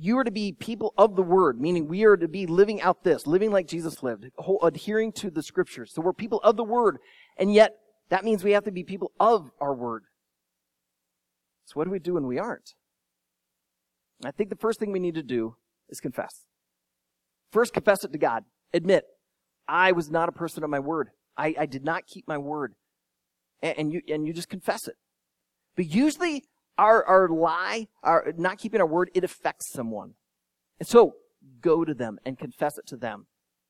you 0.00 0.18
are 0.18 0.24
to 0.24 0.30
be 0.30 0.52
people 0.52 0.94
of 0.96 1.16
the 1.16 1.22
word, 1.22 1.60
meaning 1.60 1.88
we 1.88 2.04
are 2.04 2.16
to 2.16 2.28
be 2.28 2.46
living 2.46 2.80
out 2.80 3.02
this, 3.02 3.26
living 3.26 3.50
like 3.50 3.66
Jesus 3.66 4.02
lived, 4.02 4.26
adhering 4.62 5.12
to 5.12 5.30
the 5.30 5.42
scriptures. 5.42 5.92
So 5.92 6.02
we're 6.02 6.12
people 6.12 6.40
of 6.40 6.56
the 6.56 6.64
word, 6.64 6.98
and 7.36 7.52
yet 7.52 7.72
that 8.08 8.24
means 8.24 8.44
we 8.44 8.52
have 8.52 8.64
to 8.64 8.70
be 8.70 8.84
people 8.84 9.12
of 9.18 9.50
our 9.60 9.74
word. 9.74 10.04
So 11.66 11.72
what 11.74 11.84
do 11.84 11.90
we 11.90 11.98
do 11.98 12.14
when 12.14 12.26
we 12.26 12.38
aren't? 12.38 12.74
I 14.24 14.30
think 14.30 14.50
the 14.50 14.56
first 14.56 14.80
thing 14.80 14.92
we 14.92 14.98
need 14.98 15.14
to 15.14 15.22
do 15.22 15.56
is 15.88 16.00
confess. 16.00 16.46
First, 17.52 17.74
confess 17.74 18.04
it 18.04 18.12
to 18.12 18.18
God. 18.18 18.44
Admit, 18.72 19.04
I 19.66 19.92
was 19.92 20.10
not 20.10 20.28
a 20.28 20.32
person 20.32 20.64
of 20.64 20.70
my 20.70 20.78
word. 20.80 21.10
I, 21.36 21.54
I 21.58 21.66
did 21.66 21.84
not 21.84 22.06
keep 22.06 22.26
my 22.26 22.38
word. 22.38 22.74
And, 23.62 23.78
and, 23.78 23.92
you, 23.92 24.00
and 24.08 24.26
you 24.26 24.32
just 24.32 24.48
confess 24.48 24.88
it. 24.88 24.94
But 25.76 25.86
usually 25.86 26.44
our, 26.78 27.04
our 27.04 27.28
lie, 27.28 27.88
our 28.02 28.32
not 28.36 28.58
keeping 28.58 28.80
our 28.80 28.86
word, 28.86 29.10
it 29.14 29.24
affects 29.24 29.70
someone. 29.72 30.14
And 30.78 30.88
so 30.88 31.16
go 31.60 31.84
to 31.84 31.92
them 31.92 32.18
and 32.24 32.38
confess 32.38 32.78
it 32.78 32.86
to 32.86 32.96
them. 32.96 33.26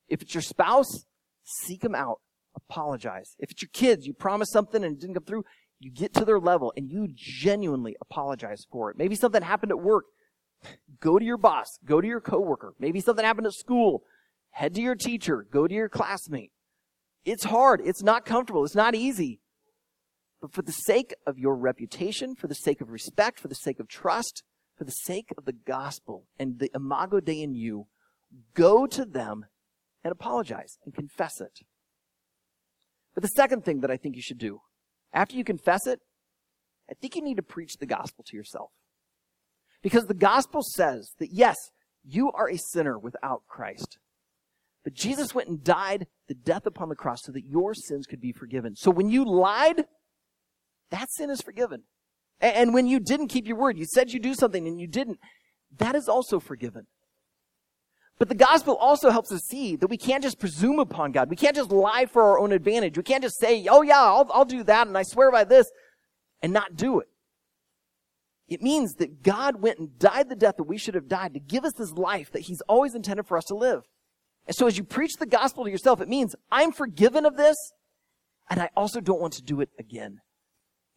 If 0.09 0.23
it's 0.23 0.35
your 0.35 0.43
spouse, 0.43 1.07
seek 1.43 1.81
them 1.81 1.95
out. 1.95 2.21
Apologize. 2.55 3.35
If 3.39 3.51
it's 3.51 3.63
your 3.63 3.71
kids, 3.73 4.07
you 4.07 4.13
promised 4.13 4.53
something 4.53 4.85
and 4.85 4.95
it 4.97 5.01
didn't 5.01 5.15
come 5.15 5.25
through, 5.25 5.45
you 5.79 5.91
get 5.91 6.13
to 6.15 6.25
their 6.25 6.41
level 6.41 6.73
and 6.77 6.91
you 6.91 7.09
genuinely 7.15 7.97
apologize 8.01 8.67
for 8.71 8.91
it. 8.91 8.99
Maybe 8.99 9.15
something 9.15 9.43
happened 9.43 9.73
at 9.73 9.81
work. 9.81 10.05
Go 11.01 11.19
to 11.19 11.25
your 11.25 11.37
boss. 11.37 11.79
Go 11.85 12.01
to 12.01 12.07
your 12.07 12.21
coworker. 12.21 12.75
Maybe 12.79 13.01
something 13.01 13.25
happened 13.25 13.47
at 13.47 13.53
school. 13.53 14.03
Head 14.51 14.75
to 14.75 14.81
your 14.81 14.97
teacher. 14.97 15.47
Go 15.51 15.69
to 15.69 15.75
your 15.75 15.89
classmate. 15.89 16.51
It's 17.25 17.45
hard. 17.45 17.81
It's 17.85 18.03
not 18.03 18.25
comfortable. 18.25 18.65
It's 18.65 18.75
not 18.75 18.95
easy. 18.95 19.41
But 20.41 20.53
for 20.53 20.63
the 20.63 20.73
sake 20.73 21.15
of 21.27 21.39
your 21.39 21.57
reputation, 21.57 22.35
for 22.35 22.47
the 22.47 22.55
sake 22.55 22.81
of 22.81 22.91
respect, 22.91 23.41
for 23.41 23.49
the 23.49 23.55
sake 23.55 23.81
of 23.81 23.89
trust, 23.89 24.45
for 24.77 24.85
the 24.85 24.93
sake 24.93 25.33
of 25.37 25.45
the 25.45 25.53
gospel 25.53 26.27
and 26.39 26.59
the 26.59 26.71
imago 26.75 27.21
Dei 27.21 27.43
in 27.43 27.55
you, 27.55 27.87
go 28.55 28.87
to 28.87 29.05
them 29.05 29.47
and 30.05 30.13
apologize 30.13 30.79
and 30.85 30.95
confess 30.95 31.41
it. 31.41 31.61
But 33.15 33.23
the 33.23 33.29
second 33.31 33.65
thing 33.65 33.81
that 33.81 33.91
I 33.91 33.97
think 33.97 34.15
you 34.15 34.23
should 34.23 34.39
do, 34.39 34.61
after 35.13 35.35
you 35.35 35.43
confess 35.43 35.87
it, 35.87 36.01
I 36.89 36.95
think 36.95 37.17
you 37.17 37.23
need 37.23 37.37
to 37.37 37.43
preach 37.43 37.79
the 37.79 37.87
gospel 37.87 38.25
to 38.29 38.37
yourself. 38.37 38.71
Because 39.83 40.07
the 40.07 40.15
gospel 40.15 40.63
says 40.63 41.13
that 41.19 41.33
yes, 41.33 41.57
you 42.05 42.31
are 42.33 42.49
a 42.49 42.59
sinner 42.59 42.99
without 42.99 43.43
Christ. 43.49 43.99
But 44.85 44.95
Jesus 44.95 45.35
went 45.35 45.49
and 45.49 45.63
died 45.63 46.07
the 46.29 46.35
death 46.35 46.65
upon 46.65 46.89
the 46.89 46.95
cross 46.95 47.19
so 47.23 47.33
that 47.33 47.45
your 47.45 47.75
sins 47.75 48.07
could 48.07 48.21
be 48.21 48.33
forgiven. 48.33 48.77
So 48.77 48.91
when 48.91 49.11
you 49.11 49.25
lied, 49.25 49.85
that 50.91 51.11
sin 51.11 51.31
is 51.31 51.41
forgiven. 51.41 51.83
And 52.41 52.73
when 52.73 52.87
you 52.87 53.01
didn't 53.01 53.29
keep 53.29 53.47
your 53.47 53.57
word, 53.57 53.79
you 53.79 53.85
said 53.85 54.13
you'd 54.13 54.23
do 54.23 54.35
something 54.35 54.67
and 54.67 54.81
you 54.81 54.87
didn't, 54.87 55.19
that 55.77 55.95
is 55.95 56.09
also 56.09 56.39
forgiven. 56.39 56.87
But 58.19 58.29
the 58.29 58.35
gospel 58.35 58.77
also 58.77 59.11
helps 59.11 59.31
us 59.31 59.43
see 59.43 59.77
that 59.77 59.87
we 59.89 59.97
can't 59.97 60.23
just 60.23 60.41
presume 60.41 60.79
upon 60.79 61.13
God. 61.13 61.31
We 61.31 61.37
can't 61.37 61.55
just 61.55 61.71
lie 61.71 62.07
for 62.07 62.23
our 62.23 62.39
own 62.39 62.53
advantage. 62.53 62.97
We 62.97 63.05
can't 63.05 63.23
just 63.23 63.39
say, 63.39 63.67
oh 63.71 63.83
yeah, 63.83 64.01
I'll, 64.01 64.29
I'll 64.33 64.45
do 64.45 64.65
that 64.65 64.89
and 64.89 64.99
I 64.99 65.03
swear 65.03 65.31
by 65.31 65.45
this 65.45 65.71
and 66.43 66.53
not 66.53 66.77
do 66.77 67.01
it. 67.01 67.09
It 68.49 68.63
means 68.63 68.95
that 68.95 69.23
God 69.23 69.61
went 69.61 69.79
and 69.79 69.99
died 69.99 70.29
the 70.29 70.37
death 70.37 70.57
that 70.57 70.65
we 70.65 70.79
should 70.79 70.95
have 70.95 71.07
died 71.07 71.35
to 71.35 71.41
give 71.41 71.65
us 71.65 71.75
this 71.75 71.93
life 71.93 72.33
that 72.33 72.43
He's 72.43 72.63
always 72.63 72.95
intended 72.95 73.27
for 73.27 73.37
us 73.37 73.45
to 73.47 73.55
live. 73.55 73.83
And 74.47 74.57
so 74.57 74.67
as 74.67 74.79
you 74.79 74.85
preach 74.85 75.17
the 75.19 75.27
gospel 75.27 75.65
to 75.65 75.71
yourself, 75.71 76.01
it 76.01 76.09
means 76.09 76.35
I'm 76.51 76.73
forgiven 76.73 77.27
of 77.27 77.37
this 77.37 77.57
and 78.49 78.61
I 78.61 78.71
also 78.75 79.01
don't 79.01 79.21
want 79.21 79.35
to 79.35 79.43
do 79.43 79.61
it 79.61 79.69
again. 79.79 80.21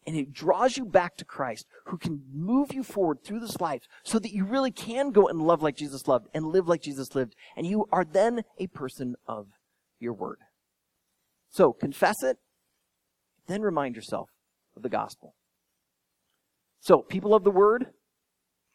And 0.06 0.16
it 0.16 0.32
draws 0.32 0.76
you 0.76 0.84
back 0.84 1.16
to 1.18 1.24
Christ, 1.24 1.66
who 1.86 1.96
can 1.96 2.22
move 2.32 2.72
you 2.72 2.82
forward 2.82 3.22
through 3.22 3.40
this 3.40 3.60
life 3.60 3.82
so 4.02 4.18
that 4.18 4.32
you 4.32 4.44
really 4.44 4.72
can 4.72 5.10
go 5.10 5.28
and 5.28 5.40
love 5.40 5.62
like 5.62 5.76
Jesus 5.76 6.08
loved 6.08 6.28
and 6.34 6.46
live 6.46 6.66
like 6.66 6.82
Jesus 6.82 7.14
lived. 7.14 7.36
And 7.56 7.66
you 7.66 7.86
are 7.92 8.04
then 8.04 8.42
a 8.58 8.66
person 8.66 9.14
of 9.28 9.46
your 10.00 10.12
word. 10.12 10.38
So 11.50 11.72
confess 11.72 12.22
it, 12.22 12.38
then 13.46 13.62
remind 13.62 13.94
yourself 13.94 14.30
of 14.76 14.82
the 14.82 14.88
gospel. 14.88 15.34
So, 16.80 16.98
people 16.98 17.32
of 17.32 17.44
the 17.44 17.50
word 17.50 17.86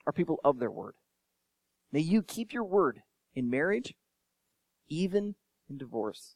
are 0.06 0.14
people 0.14 0.40
of 0.46 0.60
their 0.60 0.72
word. 0.72 0.94
May 1.92 2.00
you 2.00 2.22
keep 2.22 2.54
your 2.54 2.64
word 2.64 3.02
in 3.36 3.50
marriage, 3.50 3.96
even 4.88 5.36
in 5.70 5.78
divorce. 5.78 6.36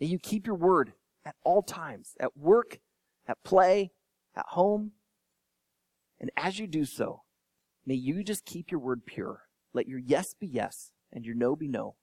May 0.00 0.06
you 0.06 0.18
keep 0.18 0.46
your 0.46 0.56
word 0.56 0.94
at 1.24 1.34
all 1.44 1.62
times, 1.62 2.14
at 2.18 2.36
work, 2.36 2.78
at 3.30 3.42
play, 3.44 3.92
at 4.36 4.44
home. 4.48 4.92
And 6.20 6.30
as 6.36 6.58
you 6.58 6.66
do 6.66 6.84
so, 6.84 7.22
may 7.86 7.94
you 7.94 8.24
just 8.24 8.44
keep 8.44 8.70
your 8.70 8.80
word 8.80 9.06
pure. 9.06 9.42
Let 9.72 9.86
your 9.86 10.00
yes 10.00 10.26
be 10.38 10.48
yes 10.48 10.90
and 11.12 11.24
your 11.24 11.36
no 11.36 11.54
be 11.54 11.68
no. 11.68 11.94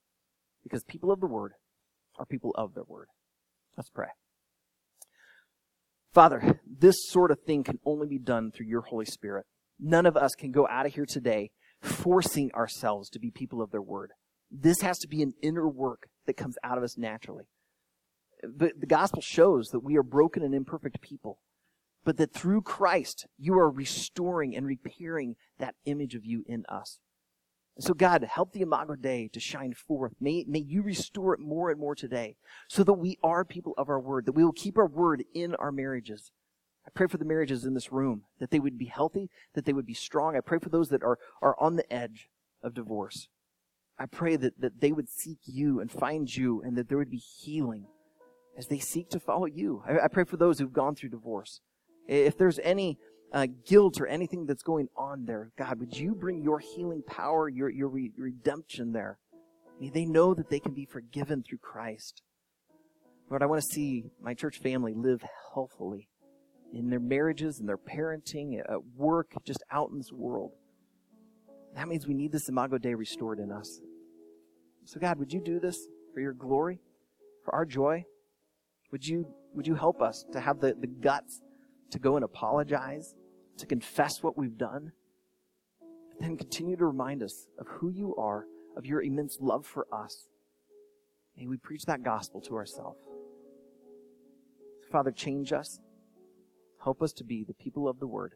Because 0.63 0.83
people 0.85 1.11
of 1.11 1.19
the 1.19 1.27
word 1.27 1.53
are 2.17 2.25
people 2.25 2.51
of 2.55 2.73
their 2.73 2.85
word. 2.87 3.07
Let's 3.75 3.89
pray. 3.89 4.07
Father, 6.13 6.59
this 6.65 6.95
sort 7.09 7.29
of 7.29 7.41
thing 7.45 7.63
can 7.63 7.79
only 7.85 8.07
be 8.07 8.17
done 8.17 8.51
through 8.51 8.67
your 8.67 8.81
Holy 8.81 9.05
Spirit. 9.05 9.45
None 9.79 10.05
of 10.05 10.17
us 10.17 10.31
can 10.33 10.51
go 10.51 10.67
out 10.67 10.85
of 10.85 10.93
here 10.93 11.05
today 11.07 11.51
forcing 11.81 12.51
ourselves 12.53 13.09
to 13.09 13.19
be 13.19 13.29
people 13.29 13.61
of 13.61 13.69
their 13.69 13.81
word. 13.81 14.11
This 14.49 14.81
has 14.81 14.97
to 14.99 15.07
be 15.07 15.21
an 15.21 15.33
inner 15.43 15.67
work 15.67 16.07
that 16.25 16.37
comes 16.37 16.55
out 16.63 16.77
of 16.77 16.83
us 16.83 16.97
naturally. 16.97 17.43
The, 18.41 18.71
the 18.77 18.85
gospel 18.85 19.21
shows 19.21 19.71
that 19.71 19.79
we 19.79 19.97
are 19.97 20.03
broken 20.03 20.43
and 20.43 20.53
imperfect 20.53 21.01
people, 21.01 21.39
but 22.03 22.17
that 22.17 22.33
through 22.33 22.61
Christ, 22.61 23.25
you 23.37 23.57
are 23.57 23.69
restoring 23.69 24.55
and 24.55 24.65
repairing 24.65 25.35
that 25.59 25.75
image 25.85 26.15
of 26.15 26.25
you 26.25 26.43
in 26.47 26.65
us. 26.69 26.99
And 27.75 27.83
so, 27.83 27.93
God, 27.93 28.23
help 28.23 28.53
the 28.53 28.61
Imago 28.61 28.95
Dei 28.95 29.29
to 29.33 29.39
shine 29.39 29.73
forth. 29.73 30.13
May, 30.19 30.45
may 30.47 30.59
you 30.59 30.81
restore 30.81 31.35
it 31.35 31.39
more 31.39 31.69
and 31.69 31.79
more 31.79 31.93
today 31.93 32.35
so 32.67 32.83
that 32.83 32.93
we 32.93 33.19
are 33.23 33.45
people 33.45 33.73
of 33.77 33.87
our 33.87 33.99
word, 33.99 34.25
that 34.25 34.31
we 34.31 34.43
will 34.43 34.51
keep 34.51 34.79
our 34.79 34.87
word 34.87 35.23
in 35.35 35.53
our 35.55 35.71
marriages. 35.71 36.31
I 36.87 36.89
pray 36.89 37.07
for 37.07 37.17
the 37.17 37.25
marriages 37.25 37.65
in 37.65 37.75
this 37.75 37.91
room, 37.91 38.23
that 38.39 38.49
they 38.49 38.59
would 38.59 38.79
be 38.79 38.85
healthy, 38.85 39.29
that 39.53 39.65
they 39.65 39.73
would 39.73 39.85
be 39.85 39.93
strong. 39.93 40.35
I 40.35 40.39
pray 40.39 40.57
for 40.57 40.69
those 40.69 40.89
that 40.89 41.03
are, 41.03 41.19
are 41.41 41.55
on 41.59 41.75
the 41.75 41.91
edge 41.93 42.29
of 42.63 42.73
divorce. 42.73 43.27
I 43.99 44.05
pray 44.05 44.37
that, 44.37 44.59
that 44.59 44.79
they 44.79 44.91
would 44.91 45.09
seek 45.09 45.39
you 45.45 45.79
and 45.79 45.91
find 45.91 46.33
you 46.33 46.61
and 46.63 46.75
that 46.77 46.87
there 46.89 46.97
would 46.97 47.11
be 47.11 47.17
healing 47.17 47.87
as 48.57 48.67
they 48.67 48.79
seek 48.79 49.09
to 49.09 49.19
follow 49.19 49.45
you. 49.45 49.83
I, 49.87 50.05
I 50.05 50.07
pray 50.07 50.23
for 50.23 50.37
those 50.37 50.59
who've 50.59 50.73
gone 50.73 50.95
through 50.95 51.09
divorce. 51.09 51.61
If 52.07 52.37
there's 52.37 52.59
any 52.59 52.97
uh, 53.31 53.47
guilt 53.65 53.99
or 53.99 54.07
anything 54.07 54.45
that's 54.45 54.63
going 54.63 54.87
on 54.97 55.25
there, 55.25 55.51
God, 55.57 55.79
would 55.79 55.95
you 55.95 56.15
bring 56.15 56.41
your 56.41 56.59
healing 56.59 57.03
power, 57.05 57.47
your, 57.49 57.69
your 57.69 57.89
re- 57.89 58.11
redemption 58.17 58.93
there? 58.93 59.19
May 59.79 59.89
they 59.89 60.05
know 60.05 60.33
that 60.33 60.49
they 60.49 60.59
can 60.59 60.73
be 60.73 60.85
forgiven 60.85 61.43
through 61.43 61.59
Christ. 61.59 62.23
Lord, 63.29 63.43
I 63.43 63.45
want 63.45 63.61
to 63.61 63.67
see 63.67 64.05
my 64.21 64.33
church 64.33 64.57
family 64.57 64.93
live 64.95 65.21
healthily 65.53 66.07
in 66.73 66.89
their 66.89 66.99
marriages, 66.99 67.59
in 67.59 67.65
their 67.65 67.77
parenting, 67.77 68.59
at 68.59 68.83
work, 68.95 69.33
just 69.45 69.63
out 69.71 69.89
in 69.91 69.97
this 69.97 70.11
world. 70.11 70.51
That 71.75 71.87
means 71.87 72.07
we 72.07 72.13
need 72.13 72.31
this 72.31 72.49
Imago 72.49 72.77
Dei 72.77 72.95
restored 72.95 73.39
in 73.39 73.51
us. 73.51 73.81
So, 74.85 74.99
God, 74.99 75.19
would 75.19 75.33
you 75.33 75.41
do 75.41 75.59
this 75.59 75.77
for 76.13 76.21
your 76.21 76.33
glory, 76.33 76.79
for 77.43 77.53
our 77.53 77.65
joy? 77.65 78.05
Would 78.91 79.05
you, 79.05 79.27
would 79.53 79.67
you 79.67 79.75
help 79.75 80.01
us 80.01 80.25
to 80.31 80.39
have 80.39 80.59
the, 80.59 80.75
the 80.79 80.87
guts 80.87 81.41
to 81.91 81.99
go 81.99 82.15
and 82.15 82.23
apologize, 82.23 83.15
to 83.57 83.65
confess 83.65 84.23
what 84.23 84.37
we've 84.37 84.57
done, 84.57 84.91
but 85.79 86.19
then 86.19 86.37
continue 86.37 86.75
to 86.77 86.85
remind 86.85 87.23
us 87.23 87.47
of 87.59 87.67
who 87.67 87.89
you 87.89 88.15
are, 88.15 88.45
of 88.75 88.85
your 88.85 89.01
immense 89.01 89.37
love 89.41 89.65
for 89.65 89.87
us. 89.91 90.27
May 91.37 91.47
we 91.47 91.57
preach 91.57 91.85
that 91.85 92.03
gospel 92.03 92.41
to 92.41 92.55
ourselves. 92.55 92.99
Father, 94.91 95.11
change 95.11 95.51
us. 95.53 95.79
Help 96.83 97.01
us 97.01 97.11
to 97.13 97.23
be 97.23 97.43
the 97.43 97.53
people 97.53 97.87
of 97.87 97.99
the 97.99 98.07
word. 98.07 98.35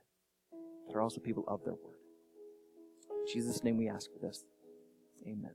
They're 0.88 1.02
also 1.02 1.22
people 1.22 1.46
of 1.48 1.64
their 1.64 1.74
word. 1.74 1.98
In 3.10 3.34
Jesus' 3.34 3.64
name 3.64 3.78
we 3.78 3.88
ask 3.88 4.10
for 4.12 4.20
this. 4.26 4.44
Amen. 5.26 5.52